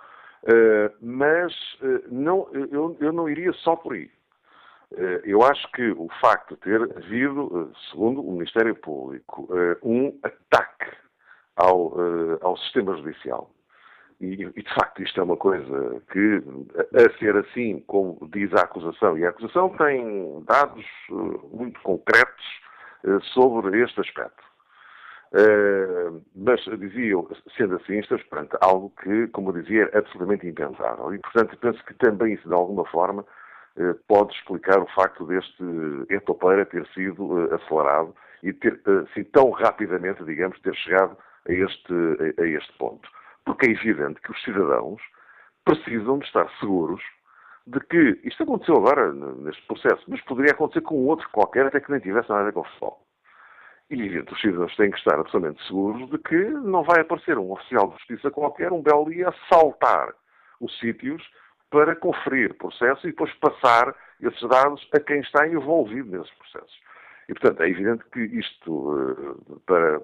[1.01, 1.53] mas
[2.11, 4.09] não, eu, eu, não iria só por aí.
[5.25, 9.49] Eu acho que o facto de ter havido, segundo o Ministério Público,
[9.83, 10.97] um ataque
[11.57, 11.94] ao,
[12.40, 13.51] ao sistema judicial,
[14.21, 16.43] e, de facto isto é uma coisa que,
[16.95, 20.85] a ser assim, como diz a acusação, e a acusação tem dados
[21.53, 22.45] muito concretos
[23.33, 24.43] sobre este aspecto.
[26.35, 31.15] mas dizia eu, sendo assim, estamos perante algo que, como eu dizia, é absolutamente impensável.
[31.15, 33.25] E, portanto, penso que também isso, de alguma forma,
[33.79, 35.63] eh, pode explicar o facto deste
[36.11, 41.17] etopeira ter sido eh, acelerado e ter, assim, tão rapidamente, digamos, ter chegado
[41.49, 41.95] a este,
[42.39, 43.09] a este ponto.
[43.49, 45.01] Porque é evidente que os cidadãos
[45.65, 47.03] precisam de estar seguros
[47.67, 51.91] de que isto aconteceu agora neste processo, mas poderia acontecer com outro qualquer, até que
[51.91, 53.03] nem tivesse nada a ver com o futebol.
[53.89, 57.51] E, evidente, os cidadãos têm que estar absolutamente seguros de que não vai aparecer um
[57.51, 60.13] oficial de justiça qualquer, um belo dia, a saltar
[60.61, 61.23] os sítios
[61.71, 66.81] para conferir processo e depois passar esses dados a quem está envolvido nesses processos.
[67.29, 70.01] E, portanto, é evidente que isto, eh, para,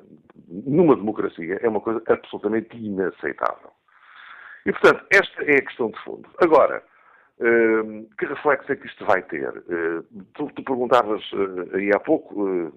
[0.47, 3.71] numa democracia, é uma coisa absolutamente inaceitável.
[4.67, 6.29] E, portanto, esta é a questão de fundo.
[6.43, 6.83] Agora,
[7.41, 9.49] eh, que reflexo é que isto vai ter?
[9.71, 10.03] Eh,
[10.35, 11.23] tu, tu perguntavas
[11.73, 12.73] aí há pouco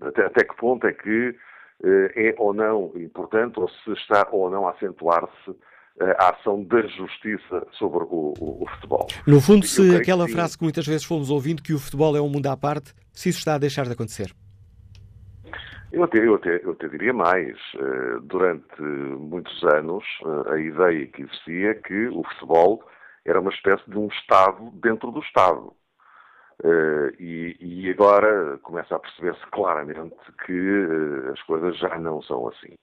[0.00, 1.36] até, até que ponto é que
[1.82, 5.56] é ou não importante, ou se está ou não a acentuar-se
[6.18, 9.06] a ação da justiça sobre o, o, o futebol.
[9.26, 10.32] No fundo, se aquela que...
[10.32, 13.28] frase que muitas vezes fomos ouvindo, que o futebol é um mundo à parte, se
[13.28, 14.32] isso está a deixar de acontecer?
[15.92, 17.56] Eu até, eu até, eu até diria mais.
[17.74, 22.84] Eh, durante muitos anos, eh, a ideia que existia é que o futebol
[23.24, 25.72] era uma espécie de um Estado dentro do Estado.
[26.62, 30.86] Eh, e, e agora começa a perceber-se claramente que
[31.32, 32.74] as coisas já não são assim.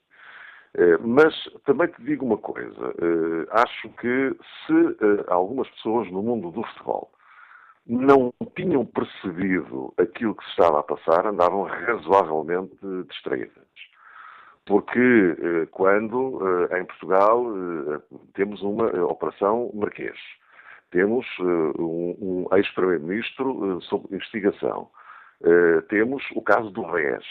[0.77, 1.33] Eh, mas
[1.65, 6.63] também te digo uma coisa: eh, acho que se eh, algumas pessoas no mundo do
[6.63, 7.11] futebol
[7.87, 12.77] não tinham percebido aquilo que se estava a passar, andavam razoavelmente
[13.09, 13.65] distraídas.
[14.65, 16.41] Porque quando
[16.77, 17.45] em Portugal
[18.33, 20.17] temos uma Operação Marquês,
[20.91, 24.89] temos um, ex-primeiro-ministro sob investigação,
[25.87, 27.23] temos o caso do RES.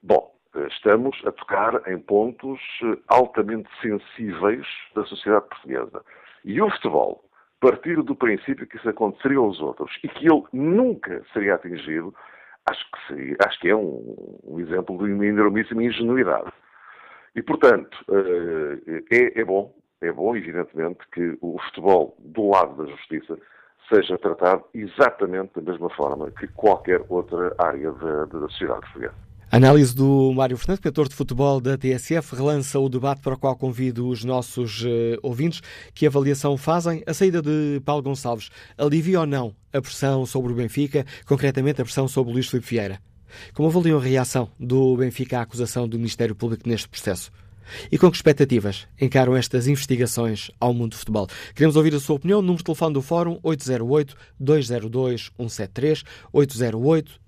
[0.00, 0.31] Bom,
[0.68, 6.04] estamos a tocar em pontos eh, altamente sensíveis da sociedade portuguesa.
[6.44, 7.24] E o futebol,
[7.60, 12.14] partir do princípio que isso aconteceria aos outros e que ele nunca seria atingido,
[12.68, 16.52] acho que, seria, acho que é um, um exemplo de uma enormíssima ingenuidade.
[17.34, 22.90] E, portanto, eh, é, é bom, é bom, evidentemente, que o futebol, do lado da
[22.90, 23.38] justiça,
[23.92, 29.31] seja tratado exatamente da mesma forma que qualquer outra área da, da sociedade portuguesa.
[29.54, 33.54] Análise do Mário Fernandes, cantor de futebol da TSF, relança o debate para o qual
[33.54, 34.88] convido os nossos uh,
[35.22, 35.60] ouvintes.
[35.92, 37.02] Que avaliação fazem?
[37.06, 41.84] A saída de Paulo Gonçalves alivia ou não a pressão sobre o Benfica, concretamente a
[41.84, 42.98] pressão sobre Luís Filipe Vieira?
[43.52, 47.30] Como avaliam a reação do Benfica à acusação do Ministério Público neste processo?
[47.90, 51.28] E com que expectativas encaram estas investigações ao mundo do futebol?
[51.54, 52.40] Queremos ouvir a sua opinião.
[52.40, 56.04] Número de telefone do Fórum 808-202-173,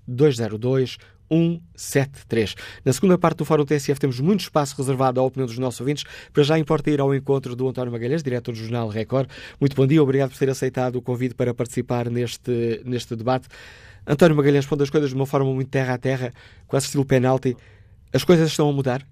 [0.09, 0.97] 808-202-173.
[1.35, 2.55] 173.
[2.85, 6.05] Na segunda parte do Fórum TSF temos muito espaço reservado à opinião dos nossos ouvintes.
[6.33, 9.29] Para já importa ir ao encontro do António Magalhães, diretor do Jornal Record.
[9.61, 13.49] Muito bom dia, obrigado por ter aceitado o convite para participar neste, neste debate.
[14.07, 16.33] António Magalhães responde as coisas de uma forma muito terra a terra,
[16.67, 17.57] quase estilo penalti.
[18.13, 19.03] As coisas estão a mudar?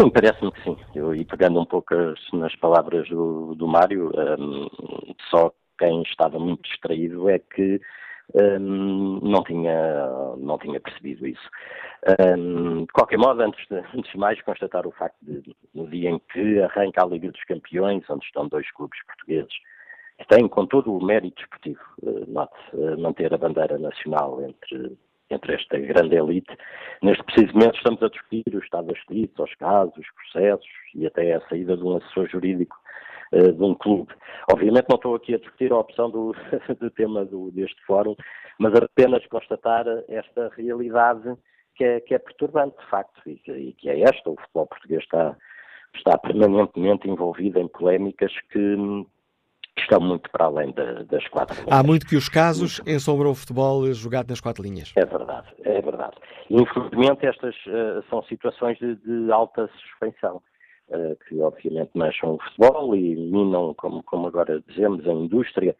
[0.00, 0.76] Sim, parece-me que sim.
[0.94, 4.66] Eu, e pegando um pouco as, nas palavras do, do Mário, um,
[5.30, 7.80] só quem estava muito distraído é que
[8.34, 10.06] não, tinha,
[10.38, 11.50] não tinha percebido isso.
[12.36, 16.10] Um, de qualquer modo, antes de, antes de mais, constatar o facto de, no dia
[16.10, 19.52] em que arranca a Liga dos Campeões, onde estão dois clubes portugueses,
[20.18, 24.96] que têm, com todo o mérito desportivo, uh, manter a bandeira nacional entre,
[25.30, 26.56] entre esta grande elite.
[27.02, 31.06] Neste preciso momento estamos a discutir o estado da justiça, os casos, os processos e
[31.06, 32.76] até a saída de um assessor jurídico
[33.32, 34.12] uh, de um clube.
[34.50, 36.34] Obviamente não estou aqui a discutir a opção do,
[36.80, 38.14] do tema do, deste fórum,
[38.58, 41.36] mas apenas constatar esta realidade
[41.74, 44.30] que é, que é perturbante, de facto, e que, e que é esta.
[44.30, 45.36] O futebol português está,
[45.94, 49.06] está permanentemente envolvido em polémicas que,
[49.78, 51.78] estão muito para além da, das quatro linhas.
[51.78, 54.92] Há muito que os casos ensombram o futebol jogado nas quatro linhas.
[54.96, 56.16] É verdade, é verdade.
[56.50, 60.42] Infelizmente estas uh, são situações de, de alta suspensão.
[60.88, 65.74] Eh, que obviamente mancham o futebol e minam, como, como agora dizemos, a indústria,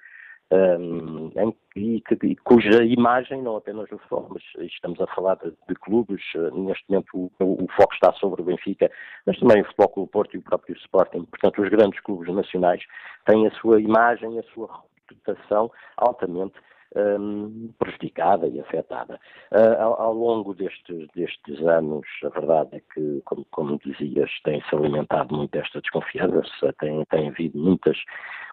[0.50, 5.52] um, ehm, em, e, cuja imagem, não apenas o futebol, mas estamos a falar de,
[5.68, 8.90] de clubes, eh, neste momento o, o, foco está sobre o Benfica,
[9.24, 12.82] mas também o Futebol Clube Porto e o próprio Sporting, portanto os grandes clubes nacionais
[13.26, 14.68] têm a sua imagem, a sua
[15.08, 16.56] reputação altamente
[16.94, 19.18] um, prejudicada e afetada.
[19.52, 24.74] Uh, ao, ao, longo destes, destes, anos, a verdade é que, como, como dizias, tem-se
[24.74, 27.98] alimentado muito esta desconfiança, tem, tem havido muitas,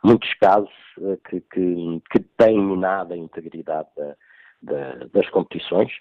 [0.04, 4.16] muitos casos uh, que, que, que têm minado a integridade da,
[4.64, 5.92] da, das competições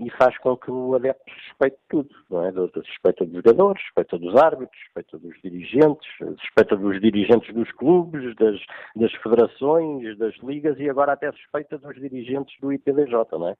[0.00, 2.52] e faz com que o adepto suspeite tudo, não é?
[2.52, 6.08] Suspeita dos jogadores, suspeita dos árbitros, suspeita dos dirigentes,
[6.40, 8.60] suspeita dos dirigentes dos clubes, das,
[8.96, 13.56] das federações, das ligas e agora até suspeita dos dirigentes do IPDJ, não é?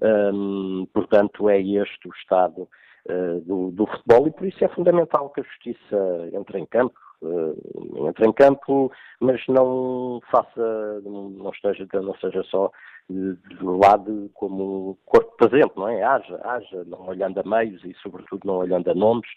[0.00, 2.68] Um, portanto, é este o estado
[3.08, 6.98] uh, do, do futebol e por isso é fundamental que a justiça entre em campo,
[7.22, 12.70] uh, entre em campo, mas não faça, não esteja, não seja só
[13.08, 16.02] do lado como corpo presente, não é?
[16.02, 19.28] Haja, haja, não olhando a meios e, sobretudo, não olhando a nomes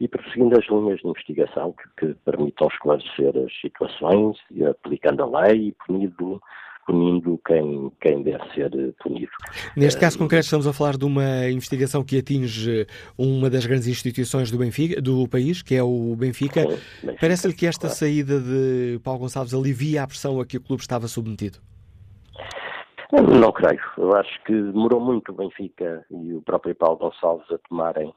[0.00, 5.42] e perseguindo as linhas de investigação que, que permitam esclarecer as situações e aplicando a
[5.42, 6.42] lei e punindo,
[6.84, 9.30] punindo quem, quem deve ser punido.
[9.76, 12.84] Neste caso concreto estamos a falar de uma investigação que atinge
[13.16, 16.64] uma das grandes instituições do, Benfica, do país, que é o Benfica.
[16.66, 17.96] Benfica Parece-lhe que esta claro.
[17.96, 21.58] saída de Paulo Gonçalves alivia a pressão a que o clube estava submetido?
[23.12, 23.82] Não creio.
[23.98, 28.14] Eu acho que demorou muito o Benfica e o próprio Paulo Gonçalves a tomarem,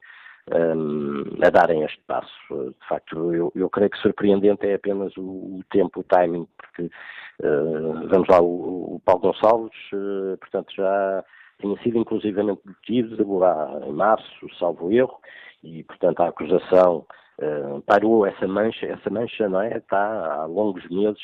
[0.55, 2.31] um, a darem este passo.
[2.49, 6.83] De facto, eu, eu, creio que surpreendente é apenas o, o tempo, o timing, porque,
[6.83, 11.25] uh, vamos lá, o, o Paulo Gonçalves, uh, portanto, já
[11.59, 15.19] tinha sido inclusivamente detido lá em março, salvo erro,
[15.61, 17.05] e, portanto, a acusação
[17.41, 19.75] uh, parou essa mancha, essa mancha, não é?
[19.77, 21.21] Está há longos meses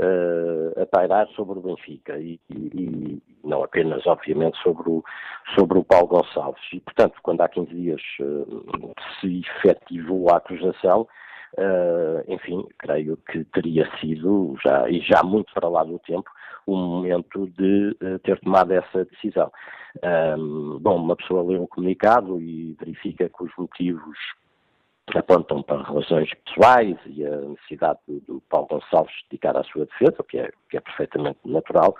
[0.00, 5.04] uh, a pairar sobre o Benfica e, e, e, não apenas, obviamente, sobre o,
[5.54, 6.62] sobre o Paulo Gonçalves.
[6.72, 11.06] E, portanto, quando há 15 dias uh, se efetivou a acusação,
[11.58, 16.30] Uh, enfim, creio que teria sido, já, e já muito para lá do tempo,
[16.64, 17.92] o momento de
[18.22, 19.50] ter tomado essa decisão.
[20.80, 24.16] bom, uma pessoa lê um comunicado e verifica que os motivos
[25.18, 30.16] apontam para relações pessoais e a necessidade do, do Paulo Gonçalves dedicar à sua defesa,
[30.18, 31.96] o que é, que é perfeitamente natural,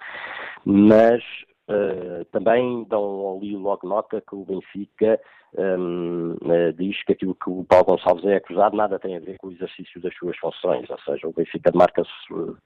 [0.64, 1.22] mas
[1.68, 5.20] uh, também dão ali logo nota que o Benfica
[5.56, 9.20] um, uh, eh, diz que aquilo que o Paulo Gonçalves é acusado nada tem a
[9.20, 12.56] ver com o exercício das suas funções, ou seja, o Benfica marca-se uh,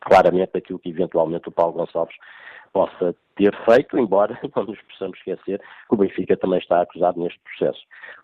[0.00, 2.16] claramente aquilo que eventualmente o Paulo Gonçalves
[2.72, 7.38] possa ter feito, embora não nos possamos esquecer que o Benfica também está acusado neste
[7.40, 7.82] processo.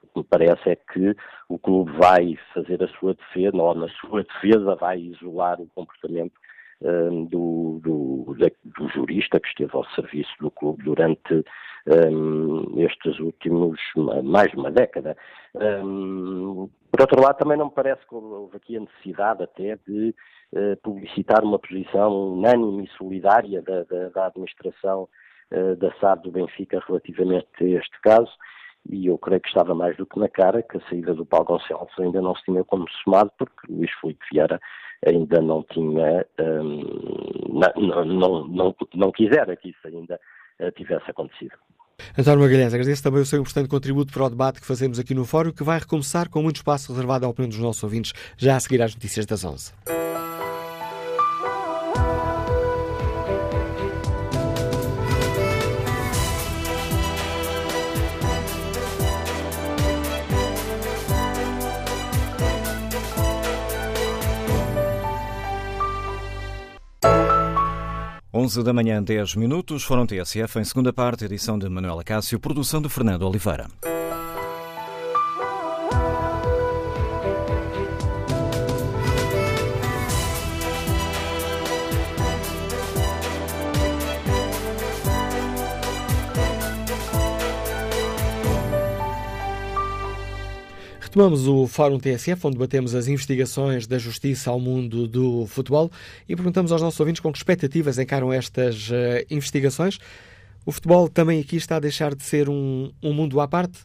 [0.09, 1.15] Que me parece é que
[1.49, 6.35] o clube vai fazer a sua defesa, ou na sua defesa vai isolar o comportamento
[6.83, 11.45] um, do, do, do, jurista que esteve ao serviço do clube durante
[11.87, 13.81] um, estes últimos
[14.23, 15.17] mais de uma década.
[15.55, 20.15] Um, por outro lado, também não me parece que houve aqui a necessidade até de
[20.53, 25.09] uh, publicitar uma posição unânime e solidária da, da, da administração
[25.53, 28.31] uh, da SAD do Benfica relativamente a este caso
[28.89, 31.47] e eu creio que estava mais do que na cara que a saída do Paulo
[31.47, 34.61] Gonçalves ainda não se tinha consumado porque Luís Filipe Vieira
[35.07, 40.18] ainda não tinha, um, não, não, não, não quisera que isso ainda
[40.61, 41.53] uh, tivesse acontecido.
[42.16, 45.24] António Magalhães, agradeço também o seu importante contributo para o debate que fazemos aqui no
[45.24, 48.61] Fórum, que vai recomeçar com muito espaço reservado à opinião dos nossos ouvintes, já a
[48.61, 49.72] seguir às notícias das 11.
[68.39, 72.80] 11 da manhã, 10 minutos, foram TSF em segunda parte, edição de Manuela Cássio, produção
[72.80, 73.66] de Fernando Oliveira.
[91.19, 95.91] Retomamos o Fórum TSF, onde debatemos as investigações da justiça ao mundo do futebol
[96.29, 99.99] e perguntamos aos nossos ouvintes com que expectativas encaram estas uh, investigações.
[100.64, 103.81] O futebol também aqui está a deixar de ser um, um mundo à parte?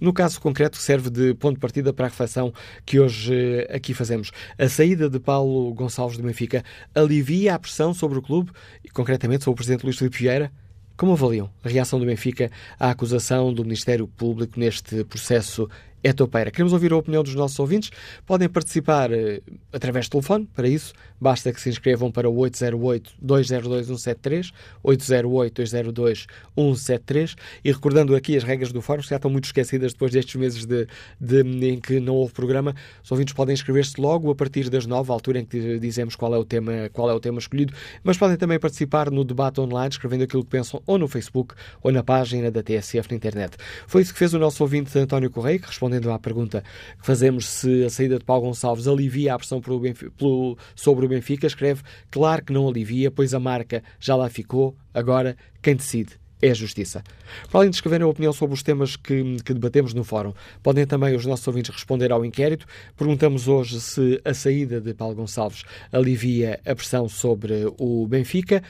[0.00, 2.52] No caso concreto, serve de ponto de partida para a reflexão
[2.84, 4.32] que hoje uh, aqui fazemos.
[4.58, 8.50] A saída de Paulo Gonçalves do Benfica alivia a pressão sobre o clube
[8.84, 10.50] e, concretamente, sobre o presidente Luís Filipe Vieira?
[10.96, 12.50] Como avaliam a reação do Benfica
[12.80, 15.70] à acusação do Ministério Público neste processo
[16.02, 16.50] é topeira.
[16.50, 17.90] Queremos ouvir a opinião dos nossos ouvintes.
[18.24, 19.42] Podem participar uh,
[19.72, 20.48] através do telefone.
[20.54, 24.52] Para isso, basta que se inscrevam para o 808-202-173,
[24.84, 27.36] 808-202-173.
[27.64, 30.64] E recordando aqui as regras do fórum, que já estão muito esquecidas depois destes meses
[30.64, 30.86] de,
[31.20, 35.10] de, em que não houve programa, os ouvintes podem inscrever-se logo a partir das nove,
[35.10, 38.16] a altura em que dizemos qual é o tema, qual é o tema escolhido, mas
[38.16, 42.02] podem também participar no debate online, escrevendo aquilo que pensam ou no Facebook ou na
[42.02, 43.56] página da TSF na internet.
[43.86, 46.62] Foi isso que fez o nosso ouvinte António Correia, que respondendo à pergunta
[47.00, 51.08] que fazemos se a saída de Paulo Gonçalves alivia a pressão Benfica, pelo, sobre o
[51.08, 56.18] Benfica, escreve: Claro que não alivia, pois a marca já lá ficou, agora quem decide
[56.40, 57.02] é a Justiça.
[57.50, 60.32] Para além de escreverem a opinião sobre os temas que, que, debatemos no fórum,
[60.62, 62.64] podem também os nossos ouvintes responder ao inquérito.
[62.96, 68.62] Perguntamos hoje se a saída de Paulo Gonçalves alivia a pressão sobre o Benfica.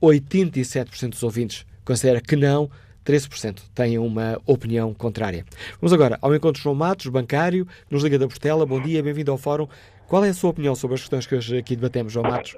[0.00, 2.70] 87% dos ouvintes considera que não,
[3.10, 5.44] 13% têm uma opinião contrária.
[5.80, 8.64] Vamos agora ao encontro de João Matos, bancário, nos liga da Portela.
[8.64, 9.66] Bom dia, bem-vindo ao fórum.
[10.08, 12.56] Qual é a sua opinião sobre as questões que hoje aqui debatemos, João Matos?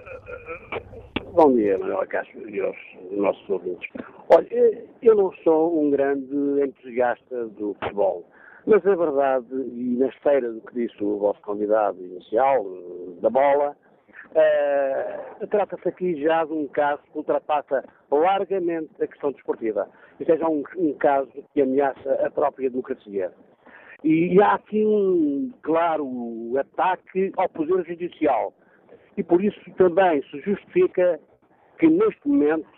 [1.33, 2.77] Bom dia, Manuel Castro e aos
[3.13, 3.89] nossos ouvintes.
[4.29, 4.47] Olha,
[5.01, 8.27] eu não sou um grande entusiasta do futebol,
[8.67, 12.67] mas a verdade, e na esteira do que disse o vosso convidado inicial,
[13.23, 13.75] da bola,
[14.31, 19.89] uh, trata-se aqui já de um caso que ultrapassa largamente a questão desportiva.
[20.21, 23.33] É já um, um caso que ameaça a própria democracia.
[24.05, 26.07] E, e há aqui um claro
[26.59, 28.53] ataque ao Poder Judicial
[29.17, 31.21] e por isso também se justifica
[31.79, 32.69] que neste momento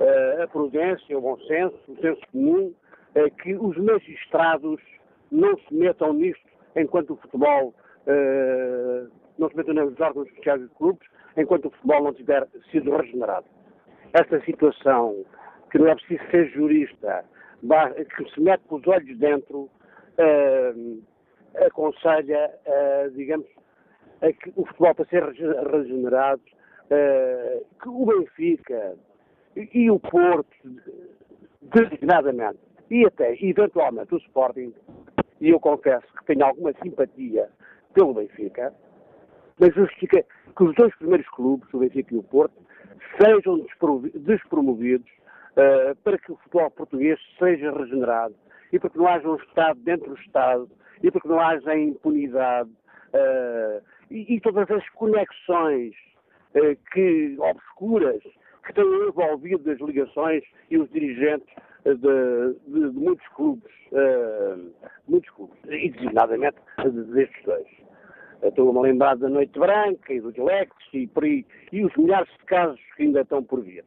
[0.00, 2.74] uh, a prudência, o bom senso, o senso comum,
[3.16, 4.80] uh, que os magistrados
[5.30, 7.74] não se metam nisto enquanto o futebol
[8.06, 12.94] uh, não se metam nos órgãos sociais dos clubes, enquanto o futebol não tiver sido
[12.96, 13.46] regenerado.
[14.12, 15.24] Esta situação,
[15.70, 17.24] que não é preciso ser jurista,
[18.16, 19.68] que se mete com os olhos dentro,
[21.54, 22.50] aconselha,
[23.14, 23.46] digamos,
[24.20, 26.42] a que o futebol para ser regenerado,
[26.90, 28.96] uh, que o Benfica
[29.56, 30.48] e, e o Porto,
[31.62, 32.58] designadamente,
[32.90, 34.72] e até eventualmente o Sporting,
[35.40, 37.48] e eu confesso que tenho alguma simpatia
[37.94, 38.74] pelo Benfica,
[39.60, 40.24] mas justifica
[40.56, 42.54] que os dois primeiros clubes, o Benfica e o Porto,
[43.20, 43.64] sejam
[44.14, 45.10] despromovidos
[45.58, 48.34] uh, para que o futebol português seja regenerado
[48.72, 50.70] e para que não haja um Estado dentro do Estado
[51.02, 55.94] e para que não haja impunidade uh, e, e, todas as conexões
[56.54, 58.22] uh, que, obscuras
[58.66, 61.48] que têm envolvido as ligações e os dirigentes
[61.84, 63.72] de, de, de, muitos clubes,
[65.06, 67.66] muitos clubes, e designadamente destes dois.
[68.42, 71.08] Estou-me a lembrar da Noite Branca e do Dilex e
[71.72, 73.84] e os milhares de casos que ainda estão por vir.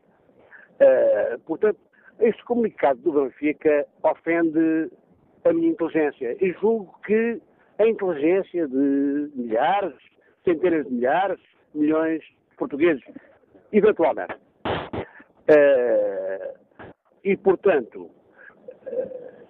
[1.45, 1.79] Portanto,
[2.19, 4.91] este comunicado do Benfica ofende
[5.43, 7.41] a minha inteligência e julgo que
[7.79, 9.95] a inteligência de milhares,
[10.43, 11.39] centenas de milhares,
[11.73, 13.03] milhões de portugueses,
[13.71, 14.35] eventualmente.
[15.49, 16.53] Uh,
[17.23, 19.47] e, portanto, uh,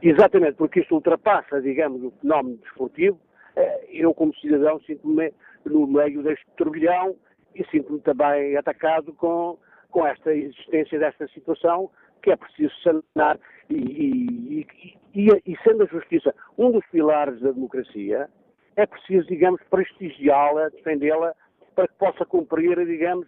[0.00, 3.20] exatamente porque isto ultrapassa, digamos, o fenómeno desportivo,
[3.56, 5.32] uh, eu, como cidadão, sinto-me
[5.64, 7.16] no meio deste turbilhão
[7.54, 9.58] e sinto-me também atacado com,
[9.90, 11.90] com esta existência desta situação
[12.22, 13.38] que é preciso sanar
[13.70, 14.66] e, e,
[15.14, 18.28] e, e, sendo a justiça um dos pilares da democracia,
[18.76, 21.34] é preciso, digamos, prestigiá-la, defendê-la,
[21.74, 23.26] para que possa cumprir, digamos,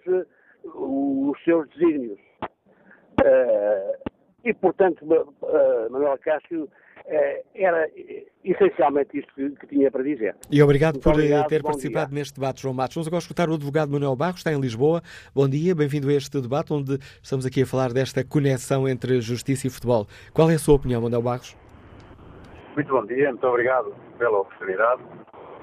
[0.64, 2.18] os seus desígnios.
[3.20, 4.10] Uh,
[4.44, 6.68] e, portanto, uh, Manuel Cássio
[7.54, 7.88] era
[8.44, 10.36] essencialmente isto que, que, tinha para dizer.
[10.50, 12.18] E obrigado Muito por obrigado, ter participado dia.
[12.18, 12.94] neste debate, João Matos.
[12.94, 15.02] Vamos agora escutar o advogado Manuel Barros, está em Lisboa.
[15.34, 19.66] Bom dia, bem-vindo a este debate onde estamos aqui a falar desta conexão entre justiça
[19.66, 20.06] e futebol.
[20.32, 21.56] Qual é a sua opinião, Manuel Barros?
[22.74, 25.02] Muito bom dia, muito obrigado pela oportunidade.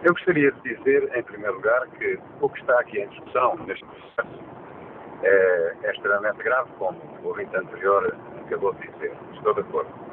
[0.03, 3.85] Eu gostaria de dizer, em primeiro lugar, que o que está aqui em discussão neste
[3.85, 4.43] processo
[5.23, 9.13] é, é extremamente grave, como o ouvinte anterior acabou de dizer.
[9.33, 10.06] Estou de acordo.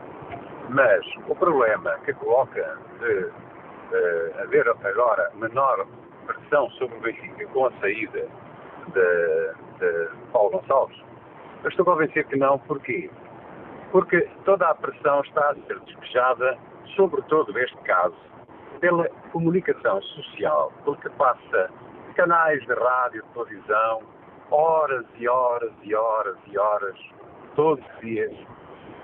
[0.68, 5.86] Mas o problema que coloca de uh, haver agora menor
[6.26, 8.26] pressão sobre o Benfica com a saída
[8.88, 10.98] de, de Paulo Gonçalves,
[11.62, 12.58] eu estou convencido que não.
[12.60, 13.10] Porquê?
[13.92, 16.58] Porque toda a pressão está a ser despejada,
[16.96, 18.16] sobretudo neste caso,
[18.80, 21.70] pela comunicação social, porque passa
[22.14, 24.02] canais de rádio, de televisão,
[24.50, 26.96] horas e horas e horas e horas,
[27.56, 28.32] todos os dias,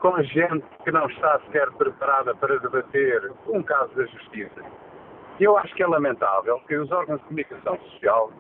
[0.01, 4.62] com gente que não está sequer preparada para debater um caso da justiça.
[5.38, 8.32] Eu acho que é lamentável que os órgãos de comunicação social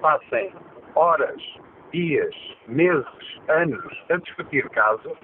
[0.00, 0.52] passem
[0.94, 1.42] horas,
[1.92, 2.34] dias,
[2.66, 3.06] meses,
[3.48, 5.16] anos a discutir casos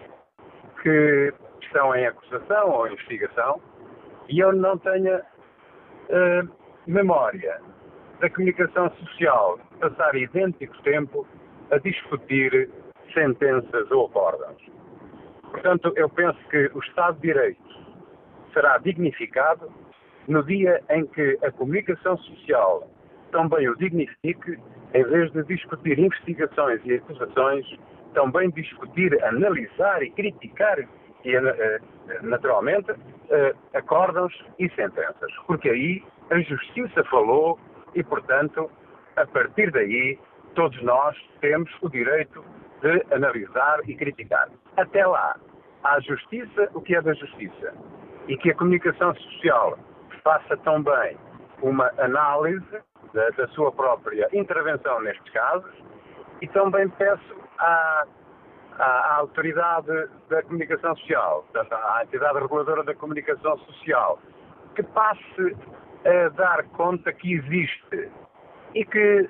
[0.83, 1.33] que
[1.63, 3.61] estão em acusação ou investigação
[4.29, 6.49] E eu não tenho uh,
[6.87, 7.61] memória
[8.21, 11.27] da comunicação social passar idêntico tempo
[11.71, 12.71] a discutir
[13.13, 14.63] sentenças ou acórdãos.
[15.51, 17.63] Portanto, eu penso que o Estado de Direito
[18.53, 19.71] será dignificado
[20.27, 22.89] no dia em que a comunicação social
[23.31, 24.59] também o dignifique,
[24.95, 27.67] em vez de discutir investigações e acusações,
[28.15, 30.79] também discutir, analisar e criticar,
[31.25, 31.81] e, eh,
[32.23, 32.93] naturalmente,
[33.31, 35.33] eh, acórdãos e sentenças.
[35.47, 37.59] Porque aí a Justiça falou
[37.95, 38.71] e, portanto,
[39.17, 40.19] a partir daí,
[40.55, 42.45] todos nós temos o direito
[42.81, 44.49] de analisar e criticar.
[44.77, 45.37] Até lá,
[45.85, 47.75] à Justiça o que é da Justiça.
[48.27, 49.79] E que a comunicação social
[50.23, 51.17] faça também
[51.63, 52.79] uma análise
[53.13, 55.73] da, da sua própria intervenção nestes casos
[56.41, 58.07] e também peço à,
[58.79, 64.19] à, à, autoridade da comunicação social, portanto, à entidade reguladora da comunicação social,
[64.75, 65.57] que passe
[66.05, 68.11] a dar conta que existe
[68.75, 69.29] e que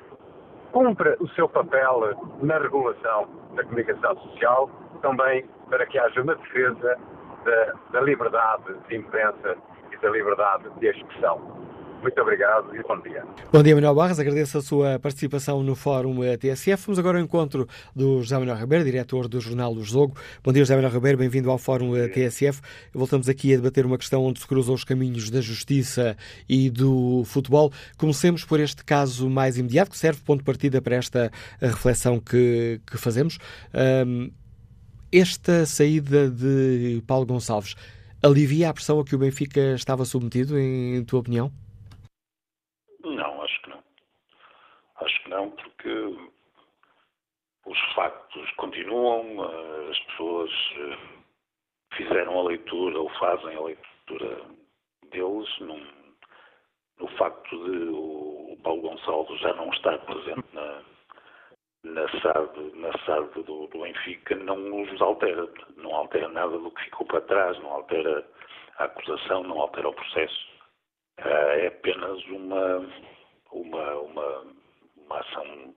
[0.72, 3.28] cumpra o seu papel na regulação
[3.59, 4.70] da comunicação social,
[5.02, 6.96] também para que haja uma defesa
[7.44, 9.56] da, da liberdade de imprensa
[9.92, 11.67] e da liberdade de expressão.
[12.01, 13.24] Muito obrigado e bom dia.
[13.53, 14.20] Bom dia, Manuel Barras.
[14.20, 16.86] Agradeço a sua participação no Fórum TSF.
[16.86, 20.16] Vamos agora ao encontro do José Manuel Ribeiro, diretor do Jornal do Jogo.
[20.44, 21.18] Bom dia, José Manuel Ribeiro.
[21.18, 22.61] Bem-vindo ao Fórum TSF.
[22.94, 26.16] Voltamos aqui a debater uma questão onde se cruzam os caminhos da justiça
[26.49, 27.72] e do futebol.
[27.96, 32.20] Comecemos por este caso mais imediato, que serve de ponto de partida para esta reflexão
[32.20, 33.38] que, que fazemos.
[34.07, 34.30] Um,
[35.11, 37.74] esta saída de Paulo Gonçalves
[38.22, 41.51] alivia a pressão a que o Benfica estava submetido, em, em tua opinião?
[45.09, 45.88] Acho que não, porque
[47.64, 49.42] os factos continuam,
[49.90, 50.98] as pessoas eh,
[51.94, 54.42] fizeram a leitura ou fazem a leitura
[55.11, 55.82] deles num,
[56.98, 60.82] no facto de o Paulo Gonçalves já não estar presente na,
[61.84, 65.48] na SAD, na SAD do, do Benfica não os altera,
[65.78, 68.28] não altera nada do que ficou para trás, não altera
[68.76, 70.48] a acusação, não altera o processo.
[71.16, 72.86] Eh, é apenas uma,
[73.52, 74.47] uma, uma
[75.09, 75.74] uma ação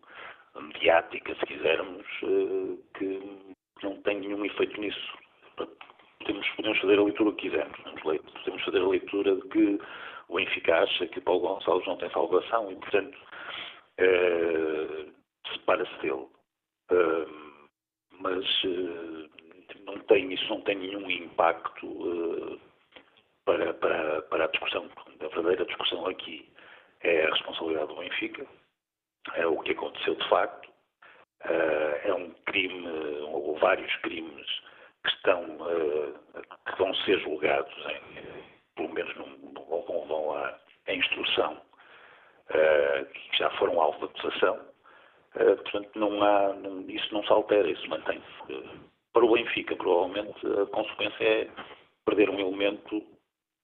[0.60, 5.18] mediática, se quisermos, eh, que não tem nenhum efeito nisso.
[6.20, 8.02] Podemos, podemos fazer a leitura que quisermos.
[8.04, 9.80] Podemos fazer a leitura de que
[10.28, 13.18] o Benfica acha que Paulo Gonçalves não tem salvação e, portanto,
[13.98, 15.06] eh,
[15.52, 16.28] separa-se dele.
[16.92, 17.28] Eh,
[18.20, 18.46] mas
[19.86, 22.60] não tem, isso não tem nenhum impacto
[23.46, 24.88] para, para, para a discussão.
[25.20, 26.48] A verdadeira discussão aqui
[27.02, 28.46] é a responsabilidade do Benfica,
[29.46, 30.70] o que aconteceu de facto.
[31.44, 32.88] Uh, é um crime,
[33.32, 34.48] ou vários crimes,
[35.04, 36.14] que estão, uh,
[36.66, 38.44] que vão ser julgados, em,
[38.76, 40.56] pelo menos num, vão, vão à,
[40.88, 41.60] à instrução,
[42.52, 44.60] que já foram alvo de acusação.
[45.34, 46.54] portanto, não há,
[46.90, 48.64] isso não se altera, isso mantém-se.
[49.14, 51.48] para o Benfica, provavelmente, a consequência é
[52.06, 53.02] perder um elemento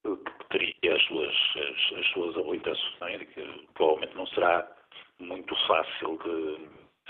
[0.03, 4.76] que teria as suas, as, as suas habilitações, que provavelmente não será
[5.19, 6.67] muito fácil de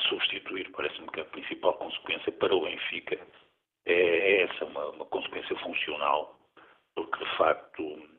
[0.10, 0.72] substituir.
[0.72, 3.20] Parece-me que a principal consequência para o Benfica
[3.86, 6.38] é, é essa, uma, uma consequência funcional,
[6.96, 8.10] porque de facto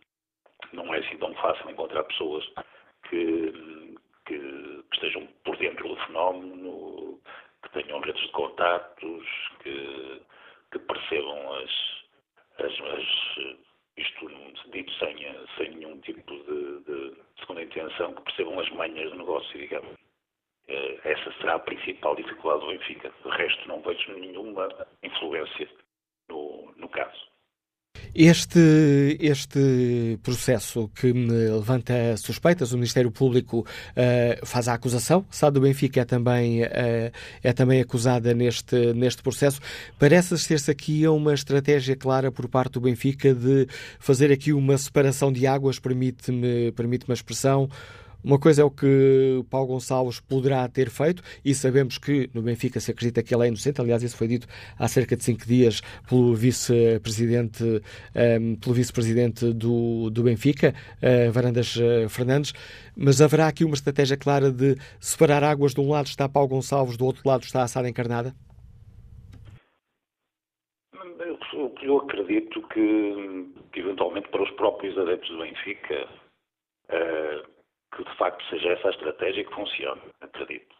[0.72, 2.44] não é assim tão fácil encontrar pessoas
[3.08, 3.94] que,
[4.26, 7.20] que, que, estejam por dentro do fenómeno,
[7.62, 9.26] que tenham redes de contatos,
[9.62, 10.22] que,
[10.72, 11.70] que percebam as,
[12.58, 13.67] as, as
[13.98, 14.28] isto
[14.70, 15.16] dito sem,
[15.56, 19.96] sem nenhum tipo de, de, segunda intenção, que percebam as manhas do negócio, digamos.
[20.68, 23.12] Eh, essa será a principal dificuldade do Benfica.
[23.24, 24.68] De resto, não vejo nenhuma
[25.02, 25.68] influência
[26.28, 27.28] no, no caso.
[28.14, 35.60] Este, este processo que levanta suspeitas, o Ministério Público uh, faz a acusação, Sá do
[35.60, 39.60] Benfica é também, uh, é também acusada neste, neste processo.
[39.98, 43.66] Parece ser-se aqui uma estratégia clara por parte do Benfica de
[43.98, 47.68] fazer aqui uma separação de águas, permite-me permite a expressão,
[48.22, 52.80] uma coisa é o que Paulo Gonçalves poderá ter feito, e sabemos que no Benfica
[52.80, 53.80] se acredita que ele é inocente.
[53.80, 54.46] Aliás, isso foi dito
[54.78, 57.80] há cerca de cinco dias pelo vice-presidente um,
[58.14, 62.52] ehm, pelo vice-presidente do, do Benfica, uh, Varandas uh, Fernandes.
[62.96, 65.72] Mas haverá aqui uma estratégia clara de separar águas.
[65.72, 68.34] De um lado está Paulo Gonçalves, do outro lado está a Sara Encarnada?
[71.52, 76.08] Eu, eu acredito que, que, eventualmente, para os próprios adeptos do Benfica.
[76.90, 77.57] Uh,
[77.94, 80.76] que de facto seja essa a estratégia que funcione, acredito.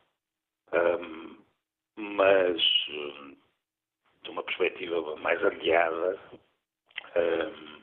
[0.72, 1.38] Um,
[1.96, 2.62] mas,
[4.22, 6.18] de uma perspectiva mais aliada,
[7.16, 7.82] um,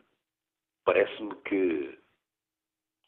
[0.86, 2.00] parece-me que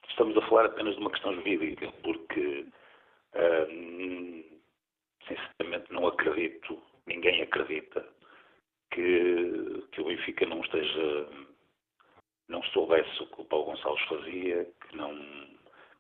[0.10, 2.66] estamos a falar apenas de uma questão jurídica, porque
[3.70, 4.44] hum,
[5.28, 8.06] sinceramente não acredito, ninguém acredita
[8.92, 11.30] que, que o Benfica não esteja,
[12.48, 15.14] não soubesse o que o Paulo Gonçalves fazia, que não,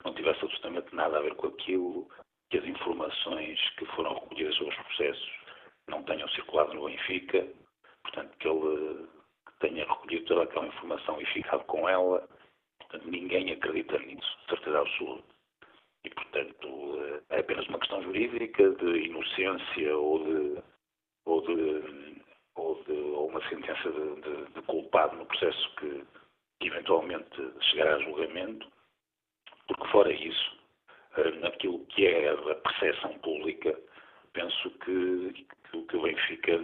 [0.08, 2.08] não tivesse absolutamente nada a ver com aquilo,
[2.50, 5.32] que as informações que foram recolhidas sobre os processos
[5.90, 7.46] não tenham circulado no Benfica,
[8.04, 9.08] portanto que ele
[9.60, 12.28] tenha recolhido toda aquela informação e ficado com ela,
[12.80, 15.36] portanto ninguém acredita nisso, certeza absoluta.
[16.06, 20.64] E, portanto, é apenas uma questão jurídica de inocência ou de,
[21.26, 22.22] ou de,
[22.56, 26.06] ou de ou uma sentença de, de, de, culpado no processo que,
[26.62, 28.72] que eventualmente chegará a julgamento,
[29.68, 30.58] porque fora isso,
[31.18, 33.78] eh, naquilo que é a percepção pública,
[34.34, 36.60] penso que, que, o Benfica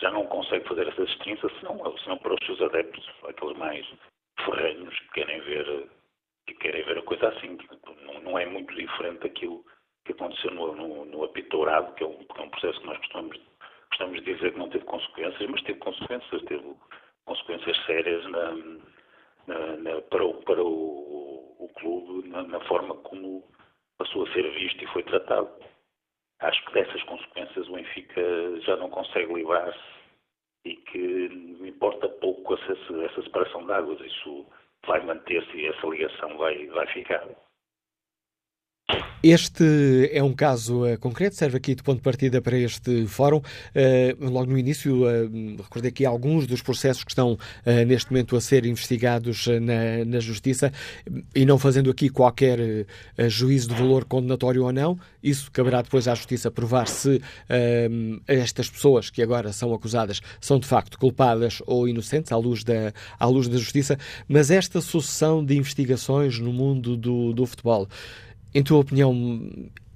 [0.00, 3.86] já não consegue fazer essa distinção, senão, senão para os seus adeptos, aqueles mais
[4.44, 5.88] ferrenhos que querem ver
[6.46, 7.56] que querem ver a coisa assim.
[8.04, 9.64] Não, não é muito diferente daquilo
[10.04, 12.86] que aconteceu no, no, no apito dourado, que é, um, que é um processo que
[12.86, 13.40] nós costumamos,
[13.90, 16.74] costumamos dizer que não teve consequências, mas teve consequências, teve
[17.24, 18.52] consequências sérias na,
[19.46, 23.42] na, na, para, o, para o, o clube, na, na, forma como
[23.98, 25.50] passou a ser visto e foi tratado.
[26.40, 29.78] Acho que dessas consequências o Benfica já não consegue livrar-se
[30.64, 31.26] e que
[31.66, 32.72] importa pouco essa,
[33.04, 34.00] essa separação de águas.
[34.00, 34.46] Isso
[34.86, 37.28] vai manter-se e essa ligação vai, vai ficar.
[39.22, 43.36] Este é um caso uh, concreto, serve aqui de ponto de partida para este fórum.
[43.38, 47.38] Uh, logo no início, uh, recordei aqui alguns dos processos que estão
[47.86, 50.72] neste momento a ser investigados na, na, Justiça
[51.34, 52.58] e não fazendo aqui qualquer
[53.28, 54.98] juízo de valor condenatório ou não.
[55.22, 57.20] Isso caberá depois à Justiça provar se
[58.26, 62.92] estas pessoas que agora são acusadas são de facto culpadas ou inocentes à luz da,
[63.18, 63.98] à luz da Justiça.
[64.28, 67.88] Mas esta sucessão de investigações no mundo do, do futebol
[68.54, 69.12] em tua opinião,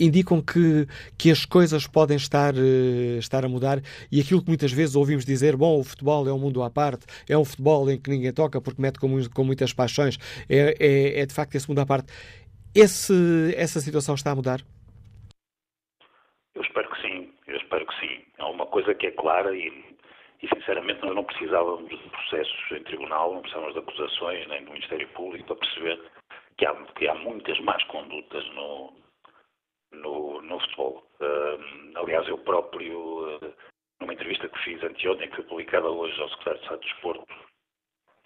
[0.00, 0.86] indicam que,
[1.18, 3.78] que as coisas podem estar, uh, estar a mudar
[4.10, 7.06] e aquilo que muitas vezes ouvimos dizer, bom, o futebol é um mundo à parte,
[7.28, 11.20] é um futebol em que ninguém toca porque mete com, com muitas paixões, é, é,
[11.20, 12.12] é, de facto esse mundo à parte.
[12.74, 14.60] Esse, essa situação está a mudar?
[16.54, 18.22] Eu espero que sim, eu espero que sim.
[18.38, 19.68] Há uma coisa que é clara e,
[20.42, 24.72] e sinceramente nós não precisávamos de processos em tribunal, não precisávamos de acusações nem do
[24.72, 26.00] Ministério Público para perceber
[26.58, 28.92] que há, que há muitas más condutas no,
[29.92, 31.04] no, no futebol.
[31.20, 33.54] Uh, aliás, eu próprio, uh,
[34.00, 37.34] numa entrevista que fiz anteontem, que foi publicada hoje ao secretário de Estado do Desporto,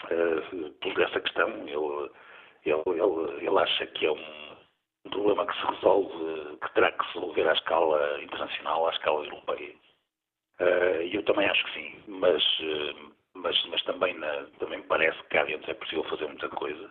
[0.04, 1.48] uh, pus essa questão.
[1.66, 2.10] Ele,
[2.64, 4.56] ele, ele, ele acha que é um,
[5.10, 9.74] problema que se resolve, que terá que se resolver à escala internacional, à escala europeia.
[11.02, 12.44] E eu também acho que sim, mas,
[13.32, 16.90] mas, mas também, na, também parece que cá dentro é possível fazer muita coisa.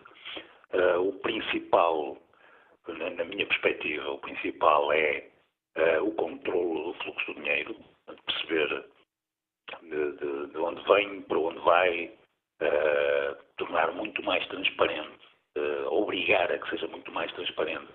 [0.72, 2.16] Uh, o principal,
[2.86, 5.28] na, na, minha perspectiva, o principal é
[5.76, 7.76] uh, o controle do fluxo do dinheiro,
[8.24, 8.84] perceber
[9.82, 12.12] de, de, de, onde vem, para onde vai,
[12.62, 15.18] uh, tornar muito mais transparente,
[15.88, 17.92] obrigar a que seja muito mais transparente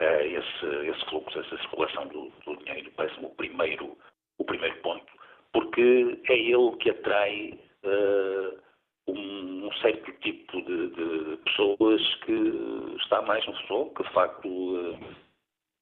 [0.00, 3.98] esse, esse, fluxo, essa circulação do, do dinheiro, parece-me o primeiro,
[4.38, 5.12] o primeiro ponto,
[5.52, 7.58] porque é ele que atrai
[9.06, 14.48] um, um certo tipo de, de, pessoas que está mais no futebol, que de facto
[14.48, 14.98] uh,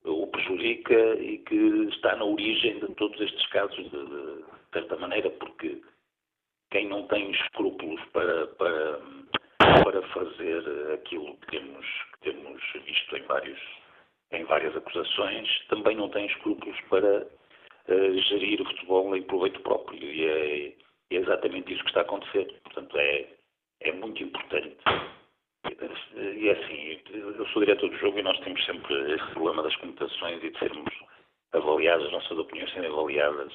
[0.05, 5.31] o prejudica e que está na origem de todos estes casos de, de, certa maneira,
[5.31, 5.81] porque
[6.71, 9.01] quem não tem escrúpulos para, para,
[9.85, 13.61] para fazer aquilo que temos, que temos visto em, vários,
[14.33, 17.27] em várias acusações, também não tem escrúpulos para
[17.89, 20.03] uh, gerir o futebol em proveito próprio.
[20.03, 20.73] E é,
[21.17, 22.61] é exatamente isso que está a acontecer.
[22.65, 23.29] Portanto, é,
[23.81, 24.77] é muito importante.
[26.15, 29.77] E é assim, eu sou diretor do jogo e nós temos sempre esse problema das
[29.77, 30.93] conotações e de sermos
[31.53, 33.53] avaliadas, as nossas opiniões serem avaliadas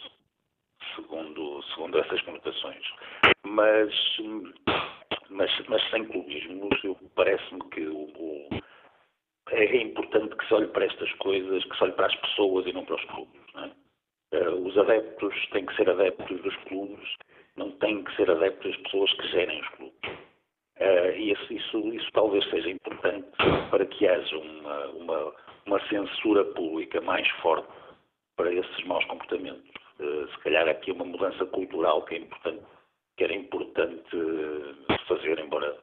[0.96, 2.84] segundo, segundo essas conotações.
[3.46, 3.94] Mas,
[5.30, 6.82] mas, mas sem clubismos,
[7.16, 8.50] parece-me que o, o,
[9.50, 12.74] é, importante que se olhe para estas coisas, que se olhe para as pessoas e
[12.74, 13.42] não para os clubes.
[13.56, 13.88] É?
[14.30, 17.16] Uh, os adeptos têm que ser adeptos dos clubes
[17.58, 20.28] não têm que ser adeptos as pessoas que gerem os clubes.
[20.80, 23.28] Uh, e isso, isso, isso, talvez seja importante
[23.72, 25.34] para que haja uma, uma,
[25.66, 27.68] uma, censura pública mais forte
[28.36, 29.68] para esses maus comportamentos.
[30.00, 32.62] Uh, se calhar aqui uma mudança cultural que é importante,
[33.18, 34.76] que era importante uh,
[35.08, 35.76] fazer, embora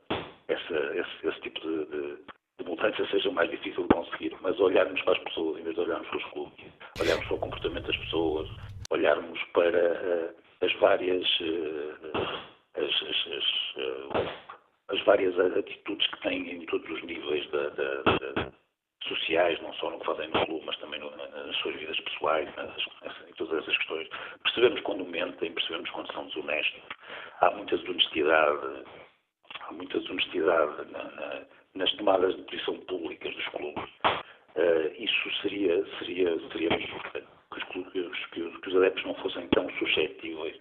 [0.47, 2.17] essa, esse, esse, tipo de, de,
[2.61, 5.81] de, mudança seja mais difícil de conseguir, mas olharmos para as pessoas em vez de
[5.81, 6.65] olharmos para os clubes,
[7.01, 8.49] olharmos para o comportamento das pessoas,
[8.91, 11.95] olharmos para as várias, eh,
[12.77, 14.45] as, as, as,
[14.89, 18.53] as várias atitudes que têm em todos os níveis da, da, da,
[19.09, 22.49] sociais, não só no que fazem no clube, mas também no, nas suas vidas pessoais,
[22.57, 22.75] nas,
[23.29, 24.09] em todas essas questões.
[24.43, 26.83] Percebemos quando mentem, percebemos quando são desonestos.
[27.41, 28.85] Há muita desonestidade,
[29.61, 31.43] há muita desonestidade na, na,
[31.75, 33.91] nas tomadas de posição públicas dos clubes.
[34.57, 37.27] Uh, isso seria, seria, seria muito importante.
[37.51, 40.57] Que os, clubes, que, que os adeptos não fossem tão suscetíveis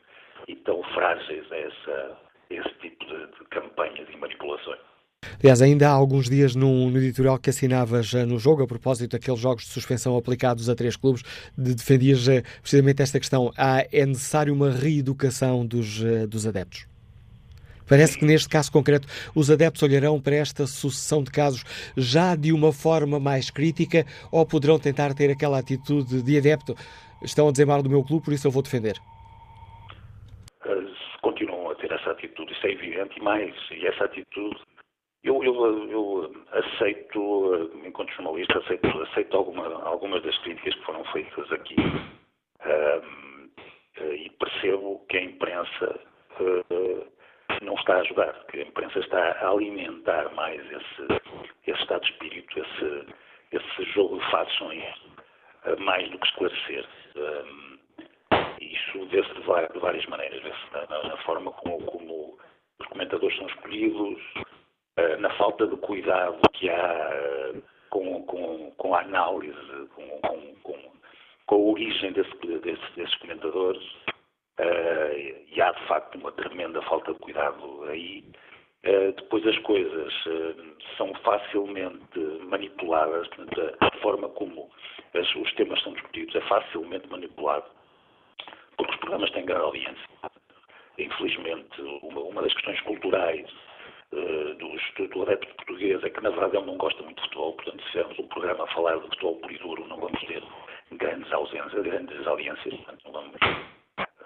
[0.48, 2.18] e tão frágeis a essa,
[2.50, 4.80] esse tipo de, de campanhas e manipulações.
[5.42, 9.40] Aliás, ainda há alguns dias no, no editorial que assinavas no jogo, a propósito daqueles
[9.40, 11.24] jogos de suspensão aplicados a três clubes,
[11.58, 13.52] de, defendias eh, precisamente esta questão.
[13.58, 16.88] Há, é necessário uma reeducação dos, eh, dos adeptos?
[17.88, 21.64] Parece que neste caso concreto os adeptos olharão para esta sucessão de casos
[21.96, 26.76] já de uma forma mais crítica ou poderão tentar ter aquela atitude de adepto.
[27.24, 28.96] Estão a mal do meu clube, por isso eu vou defender.
[31.22, 34.60] Continuam a ter essa atitude, isso é evidente, e mais, e essa atitude
[35.24, 41.50] eu, eu, eu, aceito, enquanto jornalista, aceito, aceito alguma, algumas das críticas que foram feitas
[41.54, 41.76] aqui
[42.66, 43.50] um,
[44.02, 46.00] e percebo que a imprensa
[46.42, 47.08] uh,
[47.62, 51.22] não está a ajudar, que a imprensa está a alimentar mais esse,
[51.68, 53.08] esse estado de espírito, esse,
[53.54, 54.84] esse jogo de fações,
[55.66, 56.86] uh, mais do que esclarecer.
[58.60, 59.42] Isso vê-se de,
[59.80, 62.38] várias maneiras, vê-se na, na, forma como, como
[62.80, 64.22] os comentadores são escolhidos,
[64.98, 70.20] eh, na falta de cuidado que há eh, com, com, com a análise, com,
[70.64, 70.82] com,
[71.46, 73.84] com, a origem desse, desse, desses comentadores,
[74.60, 78.24] uh, e há de facto uma tremenda falta de cuidado aí.
[78.86, 82.20] Uh, depois as coisas uh, são facilmente
[82.50, 84.70] manipuladas, portanto, a, forma como
[85.14, 87.66] os temas são discutidos é facilmente manipulado,
[88.76, 90.10] porque os programas têm grande audiência.
[90.98, 93.50] Infelizmente, uma, uma das questões culturais
[94.12, 97.54] uh, do, do adepto português é que, na verdade, ele não gosta muito de futebol,
[97.54, 100.44] portanto, se fizermos um programa a falar de futebol puro e duro, não vamos ter
[100.92, 103.36] grandes ausências, grandes audiências, portanto, não vamos,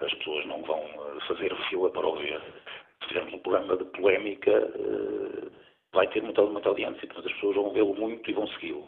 [0.00, 2.16] as pessoas não vão eh, fazer fila para o
[3.06, 5.50] fizermos um programa de polémica, uh,
[5.92, 8.86] vai ter muita, muita audiência, portanto, as pessoas vão vê-lo muito e vão segui-lo.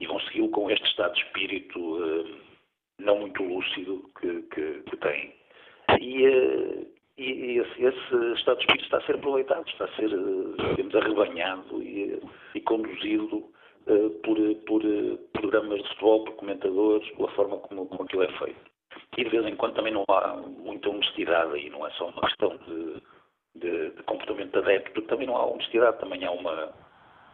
[0.00, 2.36] E vão segui-lo com este estado de espírito uh,
[2.98, 5.34] não muito lúcido que, que, que tem.
[6.00, 6.86] E, uh,
[7.18, 11.82] e esse, esse, estado de espírito está a ser aproveitado, está a ser, digamos, arrebanhado
[11.82, 12.18] e,
[12.54, 13.52] e conduzido
[14.22, 14.82] por, por
[15.32, 18.72] programas de futebol, por comentadores, pela forma como, como aquilo é feito.
[19.18, 22.22] E de vez em quando também não há muita honestidade aí, não é só uma
[22.22, 23.02] questão de,
[23.62, 26.72] de, de comportamento adepto, também não há honestidade, também há uma,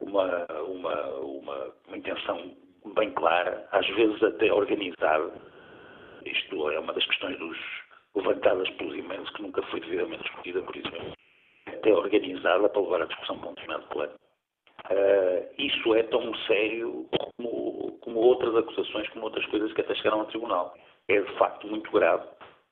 [0.01, 2.55] uma, uma, uma, uma intenção
[2.95, 5.33] bem clara, às vezes até organizada.
[6.25, 7.59] Isto é uma das questões dos
[8.15, 11.13] levantadas pelos imensos, que nunca foi devidamente discutida, por isso mesmo,
[11.67, 14.13] até organizada para levar a discussão para um determinado plano.
[14.91, 20.21] Uh, isso é tão sério como, como, outras acusações, como outras coisas que até chegaram
[20.21, 20.75] ao tribunal.
[21.09, 22.25] É de facto muito grave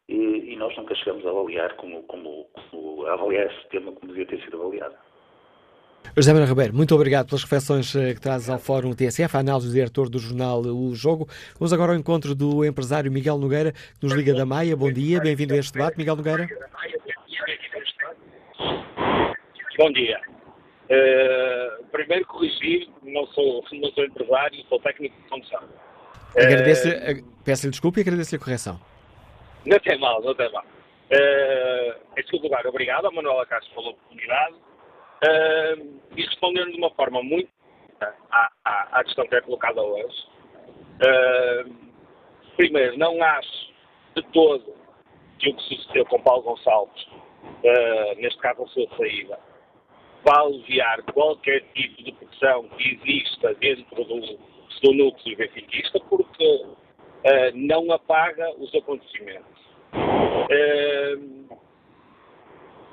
[0.09, 4.13] e, e nós nunca chegamos a avaliar como, como, como a avaliar esse tema como
[4.13, 4.95] devia ter sido avaliado.
[6.15, 9.67] José Manuel Ribeiro, muito obrigado pelas reflexões eh, que trazes ao Fórum TSF, a análise
[9.67, 11.29] do diretor do jornal O Jogo.
[11.59, 14.77] Vamos agora ao encontro do empresário Miguel Nogueira, que nos liga da Maia.
[14.77, 16.47] Bom dia, bem-vindo a este debate, Miguel Nogueira.
[19.77, 20.21] Bom dia.
[20.89, 25.61] Uh, primeiro corrigir, não sou, não sou empresário, sou técnico de condução.
[26.37, 28.96] Agradeço, uh, peço-lhe desculpa e agradeço-lhe a correção.
[29.67, 30.65] Não tem mal, não tem mal.
[30.65, 34.55] Uh, em segundo lugar, obrigado a Manuela Castro pela oportunidade.
[35.17, 37.49] Uh, e respondendo de uma forma muito
[38.31, 40.27] à, à, à questão que é colocada hoje,
[41.01, 41.75] uh,
[42.57, 43.73] primeiro, não acho
[44.15, 44.75] de todo
[45.39, 49.39] que o que sucedeu com Paulo Gonçalves, uh, neste caso a sua saída,
[50.23, 56.67] vá aliviar qualquer tipo de pressão que exista dentro do, do núcleo benfiquista, porque
[57.55, 59.56] não apaga os acontecimentos.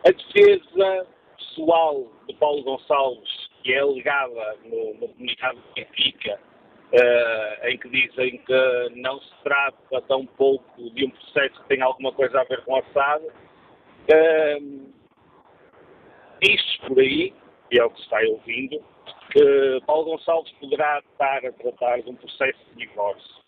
[0.05, 6.39] A defesa pessoal de Paulo Gonçalves, que é alegada no, comunicado de Benfica,
[6.93, 11.81] uh, em que dizem que não se trata tão pouco de um processo que tem
[11.81, 14.93] alguma coisa a ver com a SAD, uh,
[16.41, 17.33] diz por aí,
[17.71, 18.83] e é o que se está ouvindo,
[19.31, 23.43] que Paulo Gonçalves poderá estar a tratar de um processo de divórcio.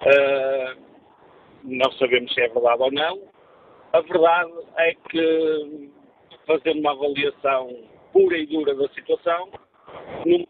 [0.00, 0.89] Uh,
[1.64, 3.22] não sabemos se é verdade ou não.
[3.92, 5.90] A verdade é que
[6.46, 7.76] fazendo uma avaliação
[8.12, 9.50] pura e dura da situação,
[10.26, 10.46] no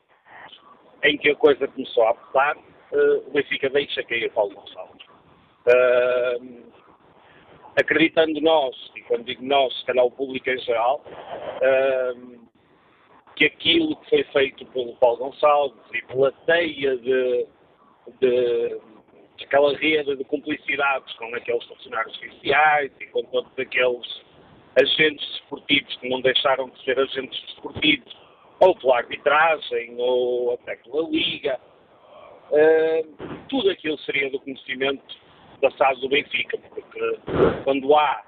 [1.03, 5.07] em que a coisa começou a apertar, uh, o Benfica deixa cair Paulo Gonçalves.
[5.67, 6.71] Uh,
[7.81, 12.41] acreditando nós, e quando digo nós, se calhar o público em geral, uh,
[13.37, 17.47] que aquilo que foi feito pelo Paulo Gonçalves e pela teia de,
[18.21, 18.81] de
[19.45, 24.23] aquela rede de cumplicidades com aqueles funcionários oficiais e com todos aqueles
[24.81, 28.17] agentes desportivos que não deixaram de ser agentes desportivos,
[28.61, 31.59] ou pela arbitragem, ou até pela Liga.
[32.51, 35.03] Uh, tudo aquilo seria do conhecimento
[35.61, 37.19] da SAD do Benfica, porque
[37.65, 38.25] quando há,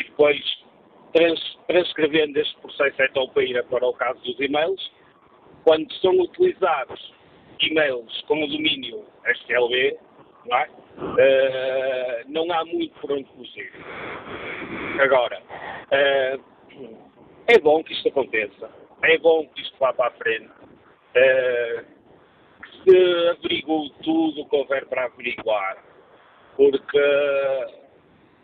[0.00, 0.64] e depois
[1.12, 4.92] trans, transcrevendo este processo etopeira para o caso dos e-mails,
[5.64, 7.12] quando são utilizados
[7.60, 9.96] e-mails com o domínio STLB,
[10.46, 10.68] não, é?
[10.98, 13.72] Uh, não há muito por onde fugir.
[15.00, 16.96] Agora, uh,
[17.46, 18.70] é bom que isto aconteça,
[19.02, 21.84] é bom que isto vá para a frente, uh,
[22.62, 25.82] que se averigue tudo o que houver para averiguar,
[26.56, 27.00] porque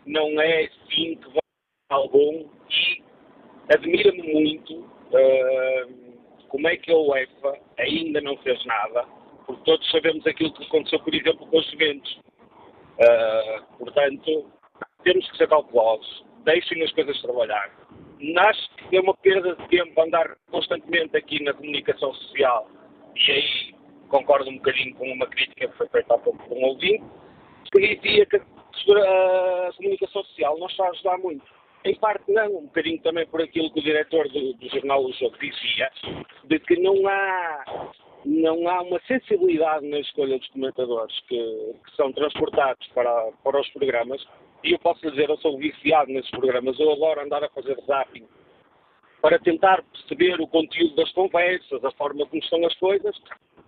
[0.05, 1.41] não é assim que vai
[1.89, 3.03] algum e
[3.73, 4.89] admira-me muito
[6.47, 9.05] como é que a UEFA ainda não fez nada
[9.45, 12.19] porque todos sabemos aquilo que aconteceu, por exemplo, com os Juventus.
[12.99, 14.51] Uh, portanto,
[15.03, 17.71] temos que ser cautelosos, deixem as coisas trabalhar.
[18.37, 22.67] Acho que é uma perda de tempo andar constantemente aqui na comunicação social,
[23.15, 23.75] e aí
[24.09, 27.03] concordo um bocadinho com uma crítica que foi feita há pouco por um ouvinte,
[27.73, 31.45] dizia que a comunicação social não está a ajudar muito.
[31.83, 35.11] Em parte não, um bocadinho também por aquilo que o diretor do, do jornal O
[35.13, 35.89] Jogo dizia,
[36.43, 37.63] de que não há
[38.25, 43.69] não há uma sensibilidade na escolha dos comentadores que, que são transportados para, para os
[43.69, 44.23] programas.
[44.63, 48.27] E eu posso dizer, eu sou viciado nesses programas, eu adoro andar a fazer zapping
[49.21, 53.15] para tentar perceber o conteúdo das conversas, a forma como estão as coisas.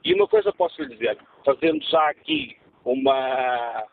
[0.04, 3.86] E uma coisa posso lhe dizer, fazendo já aqui uma,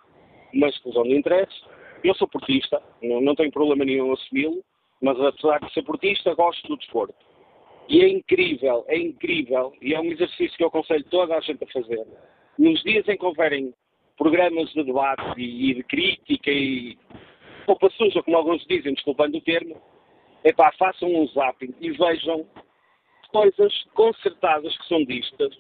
[0.53, 1.55] uma exclusão de interesse,
[2.03, 4.65] eu sou portista, não, não tenho problema nenhum assumi-lo,
[5.03, 7.15] mas apesar de ser portista, gosto do desporto.
[7.91, 11.65] E é incrível, é incrível, e é um exercício que eu aconselho toda a gente
[11.65, 12.07] a fazer.
[12.57, 13.75] Nos dias em que houverem
[14.17, 16.97] programas de debate e, e de crítica e
[17.67, 19.77] roupa suja, como alguns dizem, desculpando o termo,
[20.45, 22.47] epá, façam um zapping e vejam
[23.33, 25.53] coisas concertadas que são distas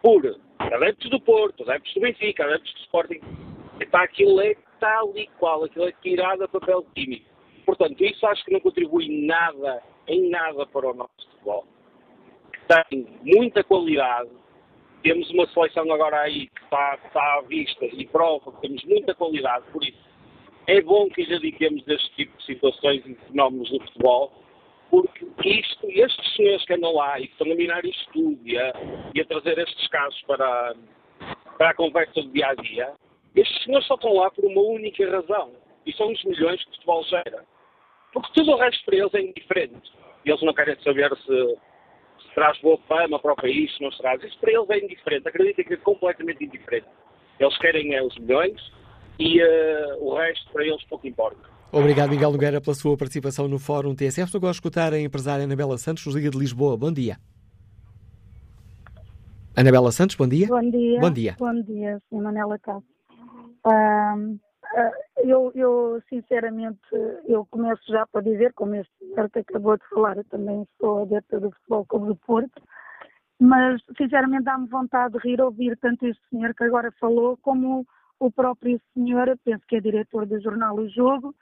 [0.00, 0.24] por
[0.60, 3.20] adeptos do Porto, adeptos do Benfica, adeptos do Sporting.
[3.80, 7.28] Epá, aquilo é tal e qual, aquilo é tirado a papel químico.
[7.66, 11.66] Portanto, isso acho que não contribui nada, em nada para o nosso futebol
[12.90, 14.30] tem muita qualidade.
[15.02, 19.14] Temos uma seleção agora aí que está, está à vista e prova que temos muita
[19.14, 20.12] qualidade, por isso
[20.68, 24.32] é bom que lhe dediquemos deste tipo de situações e fenómenos do futebol,
[24.88, 28.56] porque isto, estes senhores que andam lá e que estão a minar isto tudo e
[28.56, 28.72] a,
[29.12, 30.76] e a trazer estes casos para,
[31.58, 32.92] para a conversa do dia a dia,
[33.34, 35.50] estes senhores só estão lá por uma única razão,
[35.84, 37.44] e são os milhões que o futebol gera.
[38.12, 39.90] Porque tudo o resto para eles é indiferente.
[40.24, 41.56] E eles não querem saber se
[42.34, 44.22] traz boa fama para o país, se não traz.
[44.22, 46.86] Isso para eles é indiferente, acreditem que é completamente indiferente.
[47.38, 48.60] Eles querem é os milhões
[49.18, 51.52] e uh, o resto para eles pouco importa.
[51.72, 54.26] Obrigado, Miguel Nogueira, pela sua participação no Fórum TSF.
[54.26, 56.76] Estou agora a escutar a empresária Anabela Santos, nos Liga de Lisboa.
[56.76, 57.16] Bom dia.
[59.56, 60.46] Anabela Santos, bom dia.
[60.46, 61.00] Bom dia.
[61.00, 61.36] Bom dia.
[61.38, 62.22] Bom dia, Sr.
[62.22, 62.84] Manela Cássio.
[63.66, 64.38] Um,
[65.18, 66.80] eu, eu, sinceramente,
[67.26, 68.92] eu começo já para dizer, como este
[69.32, 72.62] que acabou de falar, eu também sou adepta do Futebol Clube do Porto,
[73.40, 77.86] mas sinceramente dá-me vontade de rir ouvir tanto este senhor que agora falou, como
[78.20, 81.34] o próprio senhor, penso que é diretor do jornal O Jogo,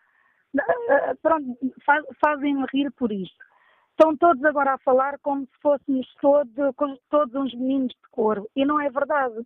[0.59, 3.45] ah, ah, pronto, faz, fazem-me rir por isto.
[3.91, 6.55] Estão todos agora a falar como se fôssemos todos,
[7.11, 9.45] todos uns meninos de cor, e não é verdade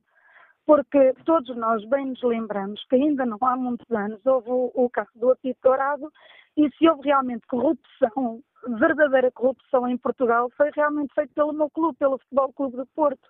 [0.67, 4.91] porque todos nós bem nos lembramos que ainda não há muitos anos houve o, o
[4.91, 6.11] caso do apito dourado
[6.57, 8.41] e se houve realmente corrupção,
[8.79, 13.29] verdadeira corrupção em Portugal, foi realmente feito pelo meu clube, pelo Futebol Clube do Porto,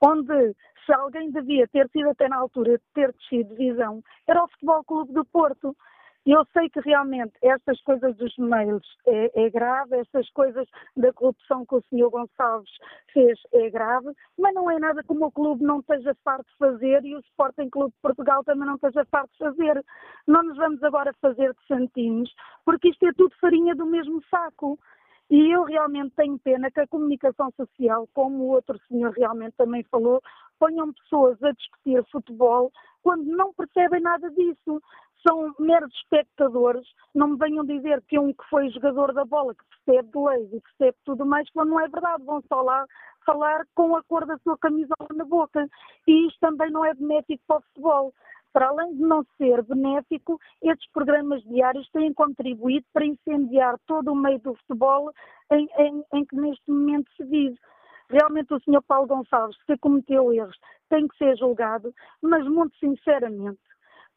[0.00, 0.54] onde
[0.84, 4.84] se alguém devia ter sido até na altura de ter descido divisão, era o Futebol
[4.84, 5.76] Clube do Porto.
[6.26, 11.64] Eu sei que realmente estas coisas dos mails é, é, grave, estas coisas da corrupção
[11.64, 12.10] que o Sr.
[12.10, 12.70] Gonçalves
[13.12, 17.04] fez é grave, mas não é nada como o clube não esteja farto de fazer
[17.04, 19.82] e o Sporting Clube de Portugal também não esteja farto de fazer.
[20.26, 22.30] Não nos vamos agora fazer de santinhos,
[22.66, 24.78] porque isto é tudo farinha do mesmo saco.
[25.30, 29.84] E eu realmente tenho pena que a comunicação social, como o outro senhor realmente também
[29.84, 30.20] falou,
[30.58, 32.70] ponham pessoas a discutir futebol
[33.02, 34.82] quando não percebem nada disso
[35.26, 39.64] são meros espectadores, não me venham dizer que um que foi jogador da bola, que
[39.84, 42.86] percebe de leis e percebe tudo mais, não é verdade, vão só lá
[43.24, 45.68] falar com a cor da sua camisola na boca.
[46.06, 48.14] E isto também não é benéfico para o futebol.
[48.52, 54.16] para além de não ser benéfico, estes programas diários têm contribuído para incendiar todo o
[54.16, 55.12] meio do futebol
[55.52, 57.56] em, em, em que neste momento se vive.
[58.08, 58.82] Realmente o Sr.
[58.88, 60.58] Paulo Gonçalves, que cometeu erros,
[60.88, 63.60] tem que ser julgado, mas muito sinceramente,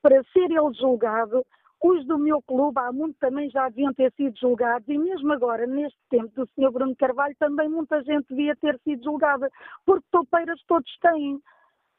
[0.04, 1.44] para ser ele julgado,
[1.82, 5.66] os do meu clube há muito também já deviam ter sido julgados e mesmo agora,
[5.66, 6.72] neste tempo do Sr.
[6.72, 9.50] Bruno Carvalho, também muita gente devia ter sido julgada,
[9.86, 11.42] porque topeiras todos têm.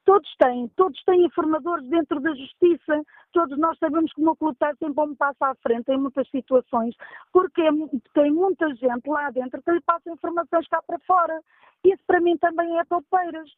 [0.06, 3.02] Todos têm, todos têm informadores dentro da justiça,
[3.32, 6.28] todos nós sabemos que o meu clube está sempre um passo à frente em muitas
[6.28, 6.94] situações,
[7.32, 7.62] porque
[8.12, 11.40] tem muita gente lá dentro que lhe passa informações cá para fora.
[11.82, 13.50] Isso para mim também é topeiras.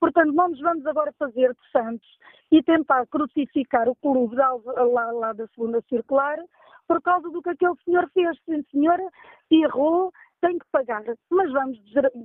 [0.00, 2.08] Portanto, não nos vamos agora fazer de santos
[2.50, 4.50] e tentar crucificar o clube lá,
[4.84, 6.38] lá, lá da segunda circular
[6.86, 8.38] por causa do que aquele senhor fez.
[8.44, 9.02] Sim, senhora,
[9.50, 10.12] errou,
[10.46, 11.76] tem que pagar, mas vamos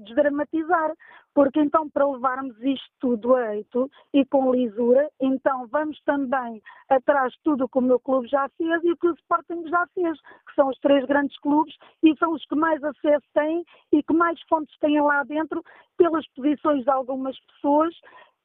[0.06, 0.94] desdramatizar,
[1.34, 7.34] porque então para levarmos isto tudo a eito e com lisura, então vamos também atrás
[7.34, 9.88] de tudo o que o meu clube já fez e o que o Sporting já
[9.96, 14.04] fez, que são os três grandes clubes e são os que mais acesso têm e
[14.04, 15.64] que mais fontes têm lá dentro
[15.98, 17.96] pelas posições de algumas pessoas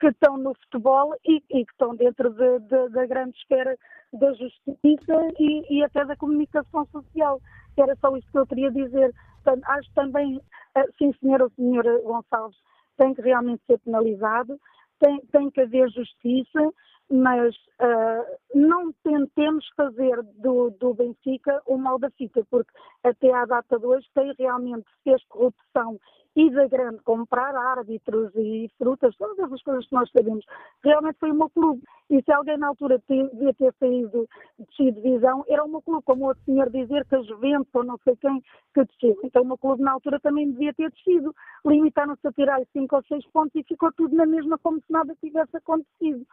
[0.00, 3.76] que estão no futebol e, e que estão dentro de, de, da grande esfera
[4.14, 7.40] da justiça e, e até da comunicação social.
[7.76, 9.12] Era só isso que eu queria dizer.
[9.46, 10.40] Portanto, acho também,
[10.74, 12.58] eh, sim senhora, o senhor Gonçalves
[12.96, 14.58] tem que realmente ser penalizado,
[14.98, 16.72] tem, tem que haver justiça,
[17.10, 22.70] mas uh, não tentemos fazer do, do Benfica o mal da fita, porque
[23.04, 25.98] até à data de hoje tem realmente fez corrupção
[26.34, 30.44] e da grande comprar árbitros e frutas, todas essas coisas que nós sabemos.
[30.84, 31.82] Realmente foi o meu clube.
[32.10, 34.28] E se alguém na altura devia ter saído
[34.58, 37.84] de divisão, era o meu clube, como o outro senhor dizer que a Juventus ou
[37.84, 38.42] não sei quem
[38.74, 39.18] que desceu.
[39.24, 41.34] Então o meu clube na altura também devia ter descido.
[41.64, 45.16] Limitaram-se a tirar cinco ou seis pontos e ficou tudo na mesma como se nada
[45.22, 46.26] tivesse acontecido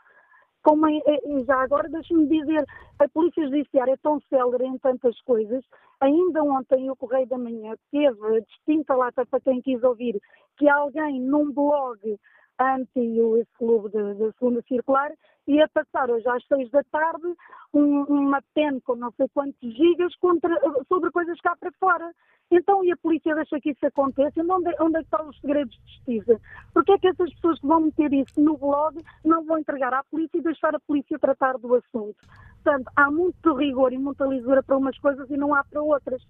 [0.63, 2.65] como é, é, já agora deixe-me dizer,
[2.97, 5.63] a Polícia Judiciária é tão célere em tantas coisas,
[5.99, 10.19] ainda ontem o Correio da Manhã teve distinta lata para quem quis ouvir
[10.57, 12.17] que alguém num blog
[12.63, 12.99] anti
[13.39, 15.11] esse clube da segunda circular
[15.47, 17.35] ia passar hoje às seis da tarde
[17.73, 20.55] um, uma pen com não sei quantos gigas contra,
[20.87, 22.11] sobre coisas cá para fora.
[22.51, 24.41] Então, e a polícia deixa que isso aconteça?
[24.41, 26.39] Onde, onde é que estão os segredos de justiça?
[26.73, 28.95] Porque é que essas pessoas que vão meter isso no blog
[29.25, 32.15] não vão entregar à polícia e deixar a polícia tratar do assunto?
[32.63, 36.21] Portanto, há muito rigor e muita lisura para umas coisas e não há para outras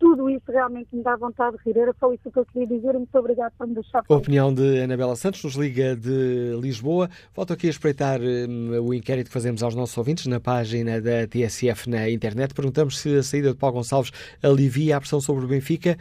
[0.00, 1.78] tudo isso realmente me dá vontade de rir.
[1.78, 2.94] Era só isso que eu queria dizer.
[2.94, 4.02] Muito obrigado por me deixar.
[4.08, 7.10] A opinião de Anabela Santos, nos liga de Lisboa.
[7.34, 11.26] Volto aqui a espreitar um, o inquérito que fazemos aos nossos ouvintes na página da
[11.28, 12.54] TSF na internet.
[12.54, 14.10] Perguntamos se a saída de Paulo Gonçalves
[14.42, 15.98] alivia a pressão sobre o Benfica.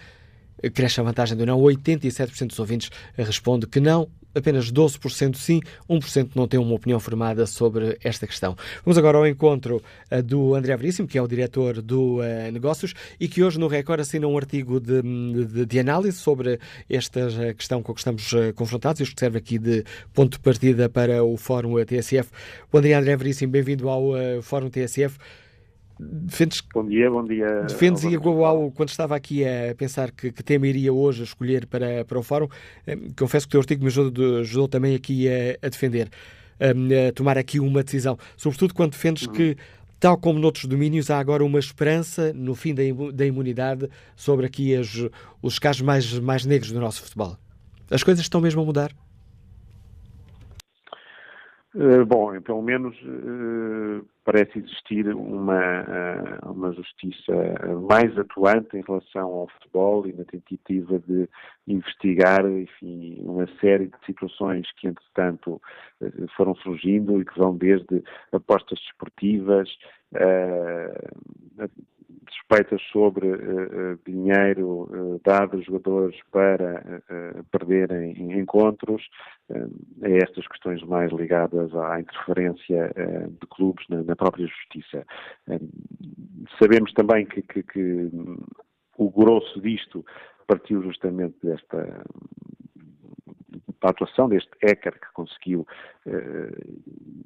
[0.74, 1.60] Cresce a vantagem do não.
[1.60, 7.46] 87% dos ouvintes responde que não apenas 12% sim, 1% não tem uma opinião formada
[7.46, 8.56] sobre esta questão.
[8.84, 12.94] Vamos agora ao encontro uh, do André Veríssimo, que é o diretor do uh, Negócios
[13.20, 16.60] e que hoje no Record assina um artigo de, de, de análise sobre
[16.90, 19.02] esta uh, questão com que estamos confrontados.
[19.02, 22.30] Isto serve aqui de ponto de partida para o Fórum TSF.
[22.82, 25.18] Dia, André Veríssimo, bem-vindo ao Fórum TSF.
[26.00, 27.64] Defendes, bom dia, bom dia.
[27.64, 32.06] Defendes e igual quando estava aqui a pensar que, que tema iria hoje escolher para,
[32.06, 32.48] para o fórum,
[32.88, 36.10] eh, confesso que o teu artigo me ajudou, ajudou também aqui a, a defender,
[36.58, 38.18] a, a, tomar aqui uma decisão.
[38.38, 39.34] Sobretudo quando defendes uhum.
[39.34, 39.58] que,
[40.00, 42.84] tal como noutros domínios, há agora uma esperança no fim da,
[43.14, 45.06] da imunidade sobre aqui as,
[45.42, 47.36] os casos mais, mais negros do nosso futebol.
[47.92, 48.94] As coisas estão mesmo a mudar?
[51.80, 55.80] Uh, bom, pelo menos uh, parece existir uma,
[56.44, 57.32] uh, uma justiça
[57.88, 61.30] mais atuante em relação ao futebol e na tentativa de
[61.66, 65.62] investigar, enfim, uma série de situações que, entretanto,
[66.36, 68.04] foram surgindo e que vão desde
[68.34, 69.70] apostas desportivas,
[72.50, 79.08] suspeitas sobre uh, dinheiro uh, dado a jogadores para uh, perderem encontros,
[80.04, 82.94] a estas questões mais ligadas à interferência
[83.30, 85.04] de clubes na, na, própria justiça.
[86.62, 88.12] sabemos também que, que, que
[88.96, 90.06] o grosso disto
[90.46, 92.04] partiu justamente desta
[93.88, 95.66] a atuação deste hacker que conseguiu
[96.06, 96.52] eh,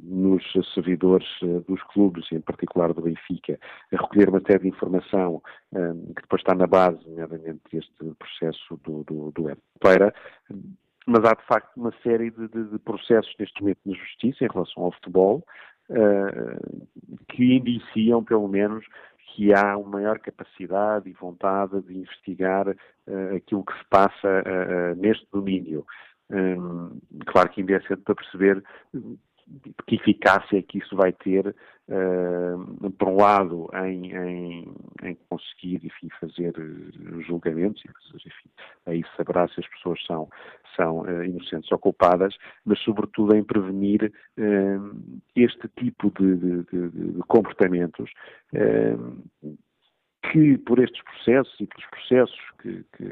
[0.02, 0.44] nos
[0.74, 3.60] servidores eh, dos clubes, em particular do Benfica,
[3.92, 5.42] recolher uma série de informação
[5.74, 9.58] eh, que depois está na base, nomeadamente, deste processo do, do, do
[11.06, 14.48] mas há de facto uma série de, de, de, processos neste momento na justiça em
[14.48, 15.46] relação ao futebol
[17.28, 18.86] que indiciam, pelo menos,
[19.36, 24.96] que há uma maior capacidade e vontade de investigar uh, aquilo que se passa uh,
[24.96, 25.86] neste domínio.
[26.34, 28.64] Hum, claro que ainda é cedo para perceber
[29.86, 34.74] que eficácia é que isso vai ter, uh, por um lado, em, em,
[35.04, 36.54] em, conseguir, enfim, fazer
[37.28, 37.84] julgamentos,
[38.16, 38.50] enfim,
[38.86, 40.30] aí saberá se as pessoas são,
[40.76, 42.36] são inocentes ou culpadas,
[42.66, 44.12] mas sobretudo em prevenir
[45.36, 48.10] este tipo de, de, de, de comportamentos
[50.32, 53.06] que por estes processos e pelos processos que, que,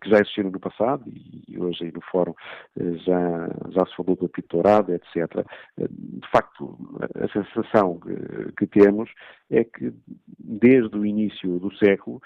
[0.00, 1.04] que, já existiram no passado
[1.46, 2.34] e hoje aí no fórum
[2.78, 5.46] eh, já, já se falou do apito etc.
[5.78, 6.78] Eh, de facto,
[7.14, 9.10] a sensação que, que, temos
[9.50, 9.92] é que
[10.38, 12.20] desde o início do século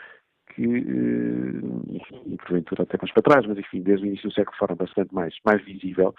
[0.55, 4.53] que, eh, e porventura até mais para trás, mas enfim, desde o início do século
[4.53, 6.15] de forma bastante mais, mais visível,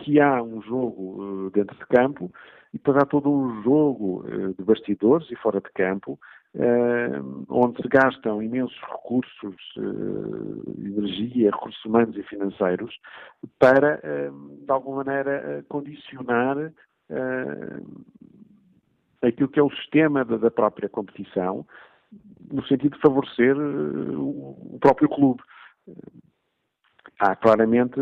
[0.00, 2.32] que há um jogo dentro de campo
[2.72, 6.18] e depois há todo um jogo uh, de bastidores e fora de campo,
[6.54, 12.94] uh, onde se gastam imensos recursos, uh, energia, recursos humanos e financeiros,
[13.58, 16.56] para, de alguma maneira, condicionar
[19.22, 21.66] aquilo que é o sistema da própria competição,
[22.50, 25.42] no sentido de favorecer o próprio clube.
[27.18, 27.98] Há claramente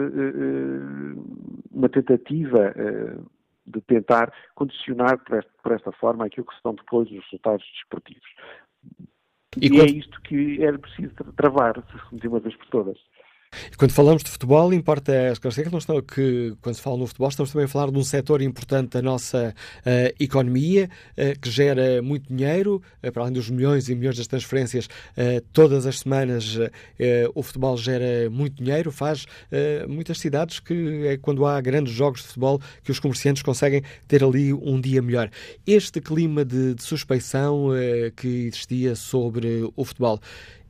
[1.72, 2.74] uma tentativa
[3.66, 7.66] de tentar condicionar por esta, por esta forma aquilo que se dão depois os resultados
[7.74, 8.28] desportivos.
[9.60, 9.82] E, e quando...
[9.82, 11.82] é isto que era preciso travar
[12.12, 12.98] de uma vez por todas.
[13.76, 17.52] Quando falamos de futebol, importa esclarecer que, estamos, que quando se fala no futebol, estamos
[17.52, 22.32] também a falar de um setor importante da nossa uh, economia, uh, que gera muito
[22.32, 24.88] dinheiro, uh, para além dos milhões e milhões das transferências,
[25.52, 26.58] todas as semanas
[27.34, 29.26] o futebol gera muito dinheiro, faz
[29.88, 34.22] muitas cidades que é quando há grandes jogos de futebol que os comerciantes conseguem ter
[34.22, 35.30] ali um dia melhor.
[35.66, 37.70] Este clima de, de suspeição
[38.16, 40.20] que existia sobre o futebol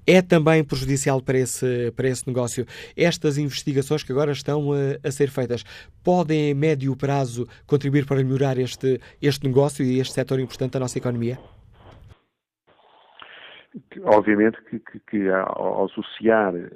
[0.06, 2.64] é também prejudicial para esse, para esse negócio.
[2.96, 5.64] Estas investigações que agora estão a, a ser feitas
[6.04, 10.80] podem, em médio prazo, contribuir para melhorar este, este negócio e este setor importante da
[10.80, 11.38] nossa economia?
[14.04, 16.68] Obviamente que, que, que ao associar uh,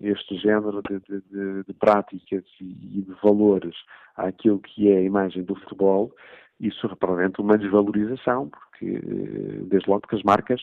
[0.00, 3.74] este género de, de, de, práticas e de valores
[4.16, 6.14] àquilo que é a imagem do futebol,
[6.58, 10.62] isso representa uma desvalorização, porque, uh, desde logo, que as marcas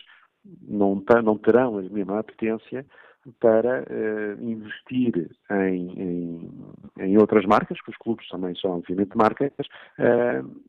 [0.61, 2.85] não, não terão a mesma apetência
[3.39, 6.51] para uh, investir em, em,
[6.99, 9.51] em, outras marcas, que os clubes também são obviamente marcas,
[9.99, 10.61] uh,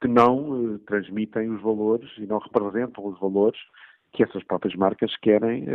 [0.00, 3.60] que não uh, transmitem os valores e não representam os valores
[4.12, 5.66] que essas próprias marcas querem,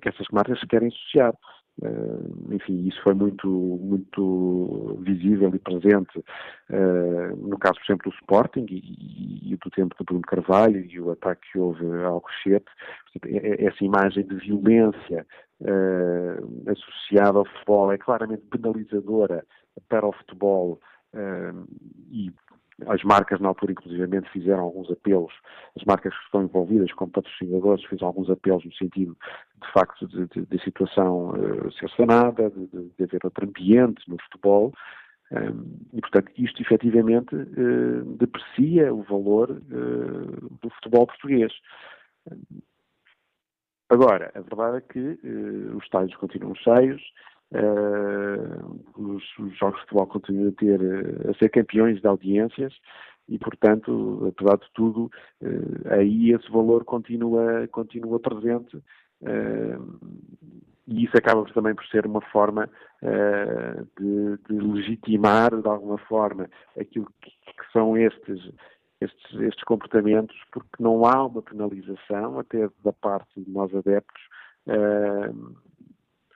[0.00, 1.34] que essas marcas querem associar.
[1.82, 8.16] Uh, enfim, isso foi muito, muito visível e presente uh, no caso, por exemplo, do
[8.16, 12.66] Sporting e, e, do tempo do Bruno Carvalho e o ataque que houve ao Cochete.
[13.24, 15.26] Essa imagem de violência
[15.62, 19.46] uh, associada ao futebol é claramente penalizadora
[19.88, 20.78] para o futebol
[22.10, 22.30] e
[22.86, 25.32] as marcas, na altura, inclusivamente, fizeram alguns apelos,
[25.76, 29.16] as marcas que estão envolvidas como patrocinadores fizeram alguns apelos no sentido,
[29.62, 34.16] de facto, de, de, de situação uh, ser sanada, de, de, haver outro ambiente no
[34.22, 34.72] futebol,
[35.32, 41.52] um, e, portanto, isto efetivamente uh, deprecia o valor uh, do futebol português.
[43.88, 45.18] Agora, a verdade é que
[45.74, 47.02] os estádios continuam cheios,
[47.52, 50.80] Uh, os, os, jogos de futebol continuam a, ter,
[51.28, 52.72] a ser campeões de audiências
[53.28, 55.10] e, portanto, apesar de tudo,
[55.42, 60.00] uh, aí esse valor continua, continua presente uh,
[60.86, 62.68] e isso acaba também por ser uma forma
[63.98, 66.48] de, de, legitimar, de alguma forma,
[66.78, 68.38] aquilo que, que são estes,
[69.00, 74.20] estes, estes comportamentos, porque não há uma penalização, até da parte de nós adeptos,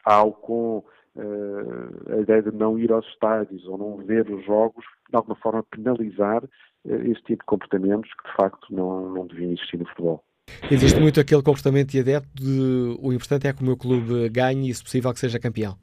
[0.05, 0.85] ao com
[1.17, 5.63] a ideia de não ir aos estádios ou não ver os jogos, de alguma forma
[5.71, 10.25] penalizar uh, este tipo de comportamentos que de facto não, não deviam existir no futebol.
[10.71, 14.69] Existe muito aquele comportamento de adepto de o importante é que o meu clube ganhe
[14.69, 15.77] e, se possível, que seja campeão.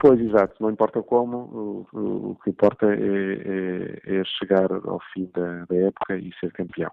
[0.00, 0.54] Pois, exato.
[0.60, 5.76] Não importa como, o, o, que importa é, é, é, chegar ao fim da, da
[5.76, 6.90] época e ser campeão.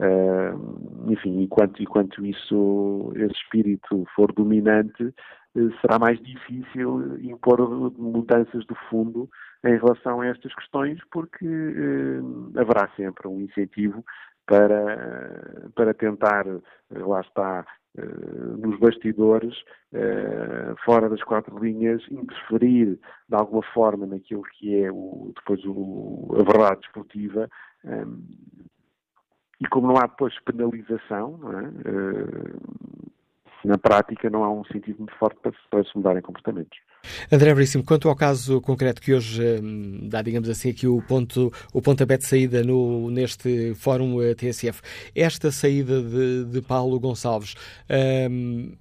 [0.00, 5.12] Uh, enfim, enquanto, enquanto isso, esse espírito for dominante, eh,
[5.80, 7.60] será mais difícil impor
[7.98, 9.28] mudanças de fundo
[9.64, 14.04] em relação a estas questões, porque eh, haverá sempre um incentivo
[14.46, 16.60] para, para tentar, eh,
[16.98, 17.66] lá está,
[18.58, 19.54] nos bastidores,
[20.82, 22.98] fora das quatro linhas, interferir
[23.28, 27.50] de alguma forma naquilo que é o, depois o, a verdade desportiva.
[29.60, 31.64] e como não há depois penalização, não é?
[33.64, 36.78] Na prática não há um sentido muito forte para, para se mudarem comportamentos.
[37.30, 41.52] André Veríssimo, quanto ao caso concreto que hoje hum, dá, digamos assim, aqui o ponto,
[41.72, 44.80] o pontapé de saída no, neste fórum eh, TSF,
[45.14, 47.54] esta saída de, de Paulo Gonçalves,
[48.30, 48.72] hum,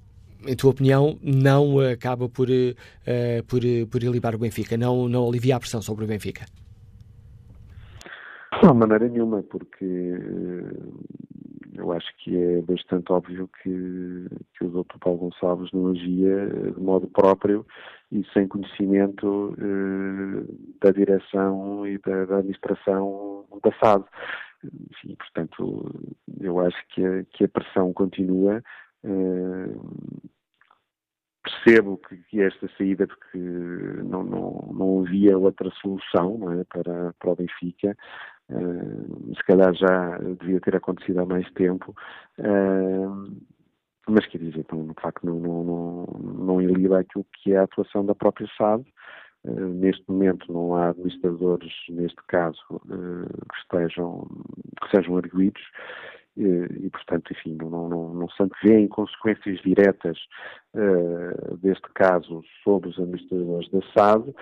[0.45, 5.55] em tua opinião, não acaba por, uh, por, por ilibar o Benfica, não, não alivia
[5.55, 6.45] a pressão sobre o Benfica?
[8.63, 9.85] Não, de maneira nenhuma, porque
[11.81, 14.97] eu acho que é bastante óbvio que, que o Dr.
[14.99, 17.65] Paulo Gonçalves não agia de modo próprio
[18.11, 24.05] e sem conhecimento eh, da direção e da, da, administração da SAD.
[24.63, 28.61] Enfim, portanto, eu acho que a, que a pressão continua.
[29.03, 29.75] Eh,
[31.43, 37.13] percebo que, que, esta saída, porque não, não, não havia outra solução não é, para,
[37.13, 37.97] para o Benfica,
[38.51, 41.95] uh, se calhar já devia ter acontecido há mais tempo,
[42.39, 43.41] uh,
[44.07, 46.05] mas quer dizer, então, de facto não, não, não,
[46.45, 48.83] não iliba aquilo que é a atuação da própria SAD.
[49.43, 54.27] Uh, neste momento não há administradores, neste caso, que, estejam,
[54.81, 55.61] que sejam arguídos
[56.37, 60.17] e, portanto, enfim, não, não, não se antevêem consequências diretas
[61.61, 64.33] deste caso sobre os administradores da SAD.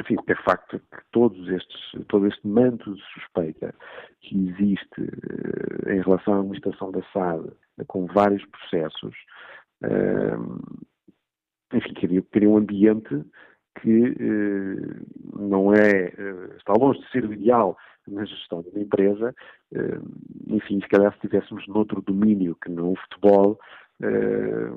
[0.00, 3.74] Enfim, é facto que todos estes, todo este manto de suspeita
[4.20, 7.52] que existe uh, em relação à administração da SAD,
[7.86, 9.14] com vários processos,
[11.72, 13.24] enfim, cria, cria um ambiente
[13.80, 14.14] que
[15.34, 16.12] não é,
[16.56, 17.76] está longe de ser o ideal
[18.08, 19.34] na gestão de uma empresa,
[19.72, 19.98] eh,
[20.48, 23.58] enfim, se calhar se estivéssemos noutro domínio que não o futebol,
[24.02, 24.70] eh,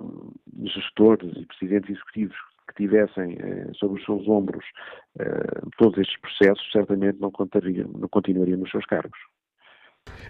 [0.64, 2.36] gestores e presidentes executivos
[2.68, 4.66] que tivessem eh, sobre os seus ombros
[5.78, 7.32] todos estes processos, certamente não,
[7.98, 9.18] não continuariam nos seus cargos.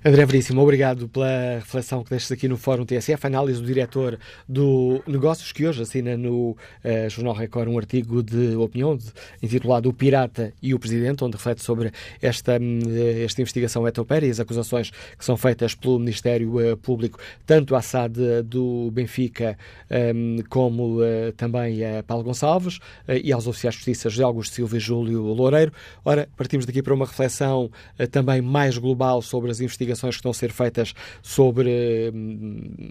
[0.07, 5.01] André Veríssimo, obrigado pela reflexão que deixas aqui no Fórum TSF, análise do diretor do
[5.07, 9.05] Negócios, que hoje assina no uh, Jornal Record um artigo de opinião de,
[9.41, 11.91] intitulado O Pirata e o Presidente, onde reflete sobre
[12.21, 12.81] esta, hum,
[13.23, 17.81] esta investigação etopeira e as acusações que são feitas pelo Ministério uh, Público, tanto à
[17.81, 19.57] SAD do Benfica
[20.13, 22.77] um, como uh, também a Paulo Gonçalves
[23.07, 25.73] e aos oficiais de justiça José Augusto Silva e Júlio Loureiro.
[26.03, 27.71] Ora, partimos daqui para uma reflexão
[28.11, 32.89] também mais global sobre as investigações que estão a ser feitas sobre hum,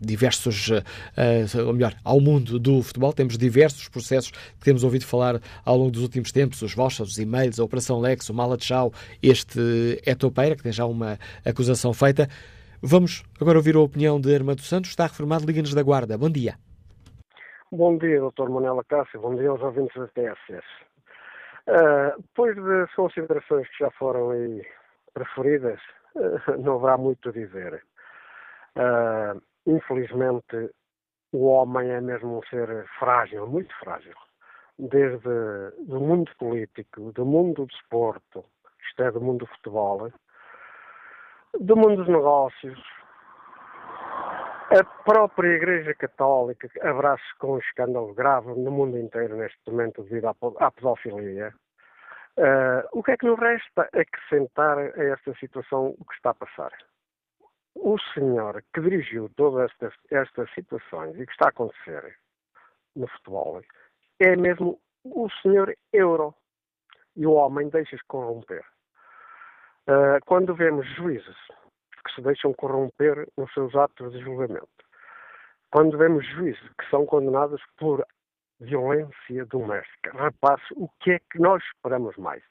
[0.00, 3.12] diversos, uh, ou melhor, ao mundo do futebol.
[3.12, 7.18] Temos diversos processos que temos ouvido falar ao longo dos últimos tempos, os vouchers, os
[7.18, 8.92] e-mails, a Operação Lex, o Mala Tchau,
[9.22, 12.28] este Etopeira, que tem já uma acusação feita.
[12.82, 16.18] Vamos agora ouvir a opinião de Armando Santos, está reformado Liga-nos da Guarda.
[16.18, 16.56] Bom dia.
[17.70, 18.50] Bom dia, Dr.
[18.50, 19.20] Manela Cássio.
[19.20, 20.66] Bom dia aos ouvintes da TSS.
[21.68, 24.62] Uh, depois das considerações que já foram aí
[25.12, 25.80] preferidas,
[26.58, 27.82] não haverá muito a dizer.
[28.76, 30.70] Uh, infelizmente,
[31.32, 34.14] o homem é mesmo um ser frágil, muito frágil.
[34.78, 38.44] Desde o mundo político, do mundo do desporto,
[38.88, 40.10] isto é, do mundo do futebol,
[41.60, 42.78] do mundo dos negócios,
[44.70, 50.34] a própria Igreja Católica abraça com um escândalo grave no mundo inteiro neste momento devido
[50.58, 51.52] à pedofilia.
[52.38, 56.34] Uh, o que é que nos resta acrescentar a esta situação o que está a
[56.34, 56.72] passar?
[57.74, 62.16] O senhor que dirigiu todas estas, estas situações e que está a acontecer
[62.96, 63.60] no futebol
[64.18, 66.34] é mesmo o senhor Euro.
[67.14, 68.64] E o homem deixa-se corromper.
[69.86, 71.36] Uh, quando vemos juízes
[72.06, 74.68] que se deixam corromper nos seus atos de julgamento,
[75.70, 78.06] quando vemos juízes que são condenados por
[78.62, 80.12] violência doméstica.
[80.14, 82.42] Repare o que é que nós esperamos mais?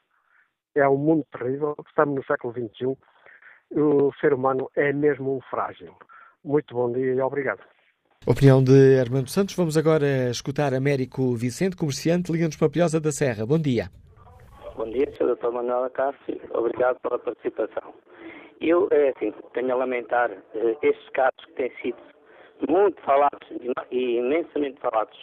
[0.75, 2.97] É um mundo terrível, estamos no século XXI,
[3.71, 5.93] o ser humano é mesmo um frágil.
[6.43, 7.61] Muito bom dia e obrigado.
[8.25, 9.55] Opinião de Armando Santos.
[9.55, 13.45] Vamos agora escutar Américo Vicente, comerciante, Liga-nos Papilhosa da Serra.
[13.45, 13.89] Bom dia.
[14.75, 15.35] Bom dia, Sr.
[15.35, 15.51] Dr.
[15.51, 16.39] Manuel Cássio.
[16.53, 17.93] Obrigado pela participação.
[18.59, 21.97] Eu, é assim, tenho a lamentar eh, estes casos que têm sido
[22.69, 23.47] muito falados
[23.89, 25.17] e imensamente falados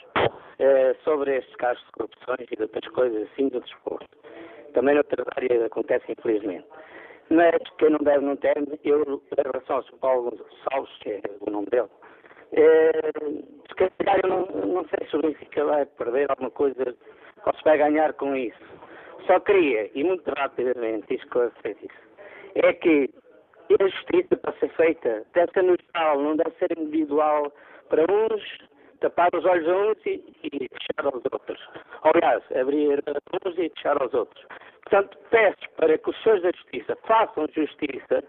[0.58, 4.08] eh, sobre estes casos de corrupções e de outras coisas assim do desporto.
[4.74, 6.66] Também noutras áreas acontece, infelizmente.
[7.30, 11.20] Mas quem não deve não teme, eu, em relação ao São Paulo Gonçalves, que é
[11.40, 11.88] o nome dele,
[12.52, 13.12] eh,
[13.68, 16.96] se calhar eu não, não sei se o Benfica vai perder alguma coisa
[17.44, 18.64] ou se vai ganhar com isso.
[19.26, 22.08] Só queria, e muito rapidamente, esclarecer isso,
[22.54, 23.10] é que
[23.78, 27.52] a justiça para ser feita deve ser no geral, não deve ser individual
[27.90, 28.42] para uns,
[29.00, 31.60] tapar os olhos a uns e, e fechar aos outros.
[32.02, 34.44] Aliás, abrir a uns e fechar aos outros.
[34.82, 38.24] Portanto, peço para que os senhores da justiça façam justiça,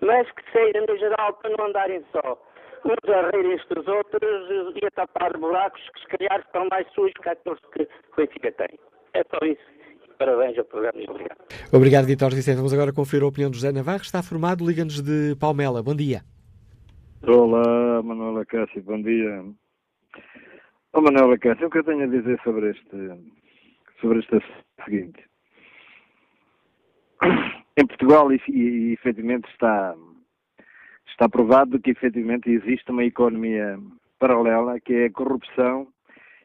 [0.00, 2.38] mas que seja no geral para não andarem só
[2.84, 7.12] uns a rirem-se dos outros e a tapar buracos que se calhar estão mais sujos
[7.22, 8.78] que aqueles que o Benfica tem.
[9.14, 9.80] É só isso.
[10.18, 11.38] Parabéns ao programa e obrigado.
[11.72, 12.56] Obrigado, Vitor Vicente.
[12.56, 14.02] Vamos agora conferir a opinião do José Navarro.
[14.02, 15.82] Está formado, liga-nos de Palmela.
[15.82, 16.20] Bom dia.
[17.26, 19.44] Olá, Manuela Cássio, bom dia.
[20.92, 23.30] Oh, Manuela Cássio, o que eu tenho a dizer sobre este,
[24.00, 24.40] sobre este
[24.84, 25.24] seguinte.
[27.76, 29.94] Em Portugal, e, e, efetivamente, está,
[31.06, 33.78] está provado que efetivamente existe uma economia
[34.18, 35.86] paralela, que é a corrupção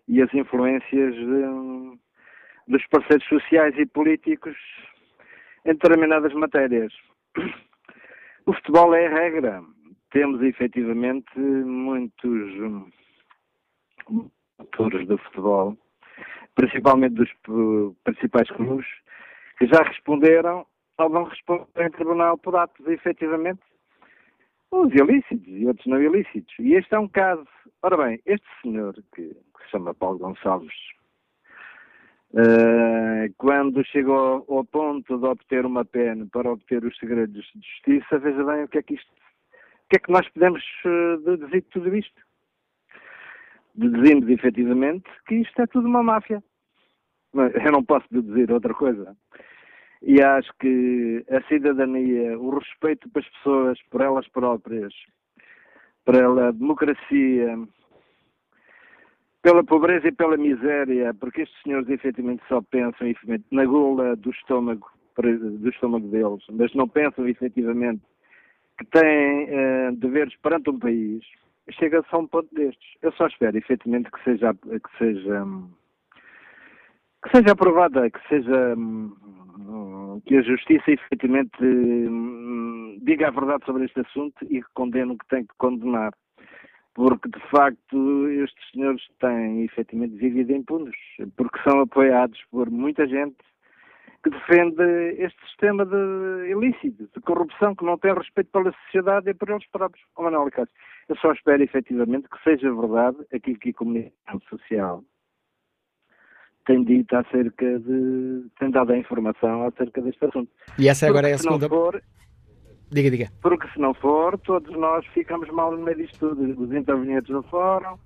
[0.07, 1.99] e as influências de,
[2.67, 4.55] dos parceiros sociais e políticos
[5.65, 6.93] em determinadas matérias.
[8.45, 9.63] O futebol é a regra.
[10.11, 12.53] Temos efetivamente muitos
[14.59, 15.77] atores do futebol,
[16.55, 17.29] principalmente dos
[18.03, 18.87] principais clubes,
[19.57, 20.65] que já responderam
[20.97, 23.61] ou vão responder em tribunal por atos efetivamente
[24.71, 26.53] uns ilícitos e outros não ilícitos.
[26.59, 27.47] E este é um caso.
[27.81, 30.73] Ora bem, este senhor, que, que se chama Paulo Gonçalves,
[32.33, 37.67] uh, quando chegou ao, ao, ponto de obter uma pena para obter os segredos de
[37.67, 41.17] justiça, veja bem o que é que isto, o que é que nós podemos uh,
[41.23, 42.24] deduzir de tudo isto.
[43.75, 46.41] Deduzimos efetivamente que isto é tudo uma máfia.
[47.33, 49.15] Eu não posso deduzir outra coisa
[50.01, 54.93] e acho que a cidadania, o respeito pelas pessoas, por elas próprias,
[56.05, 57.57] pela democracia,
[59.41, 64.29] pela pobreza e pela miséria, porque estes senhores efetivamente só pensam efetivamente na gula do
[64.29, 64.87] estômago,
[65.17, 68.01] do estômago deles, mas não pensam efetivamente
[68.77, 71.23] que têm uh, deveres perante um país,
[71.71, 72.95] chega-se a um ponto destes.
[73.01, 75.45] Eu só espero efetivamente que seja, que seja,
[77.23, 78.75] que seja aprovada, que seja
[80.25, 85.17] que a Justiça efetivamente hum, diga a verdade sobre este assunto e que condene o
[85.17, 86.13] que tem que condenar.
[86.93, 90.95] Porque, de facto, estes senhores têm efetivamente vivido impunes,
[91.35, 93.35] porque são apoiados por muita gente
[94.23, 94.81] que defende
[95.19, 99.67] este sistema de ilícito, de corrupção, que não tem respeito pela sociedade e por eles
[99.67, 100.03] próprios.
[100.15, 100.73] Oh, Manuel Cássio,
[101.07, 105.03] eu só espero efetivamente que seja verdade aquilo que a comunicação social
[106.65, 108.45] tem dito acerca de.
[108.59, 110.51] tem dado a informação acerca deste assunto.
[110.79, 111.69] E essa agora porque é a segunda.
[111.69, 112.01] For,
[112.91, 113.27] diga, diga.
[113.41, 116.63] Porque se não for, todos nós ficamos mal no meio disto tudo.
[116.63, 117.97] Os intervenientes do fórum,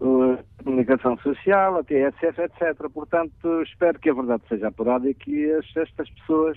[0.00, 2.88] a comunicação social, a TSF, etc.
[2.92, 6.56] Portanto, espero que a verdade seja apurada e que estas pessoas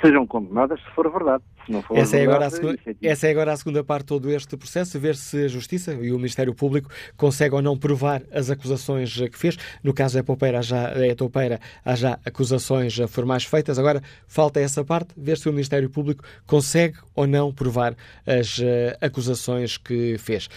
[0.00, 1.42] sejam condenadas se for verdade.
[1.66, 4.08] Se não for essa, é agora a segunda, essa é agora a segunda parte de
[4.08, 8.22] todo este processo, ver se a Justiça e o Ministério Público conseguem ou não provar
[8.32, 9.56] as acusações que fez.
[9.82, 13.78] No caso é Poupeira, já, é Toupeira, há já acusações formais feitas.
[13.78, 17.94] Agora falta essa parte, ver se o Ministério Público consegue ou não provar
[18.26, 18.62] as uh,
[19.00, 20.48] acusações que fez.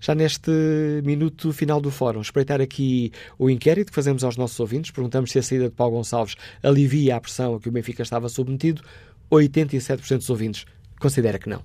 [0.00, 0.50] Já neste
[1.04, 4.90] minuto final do fórum, espreitar aqui o inquérito que fazemos aos nossos ouvintes.
[4.90, 8.28] Perguntamos se a saída de Paulo Gonçalves alivia a pressão a que o Benfica estava
[8.28, 8.82] submetido.
[9.30, 10.66] 87% dos ouvintes
[10.98, 11.62] considera que não.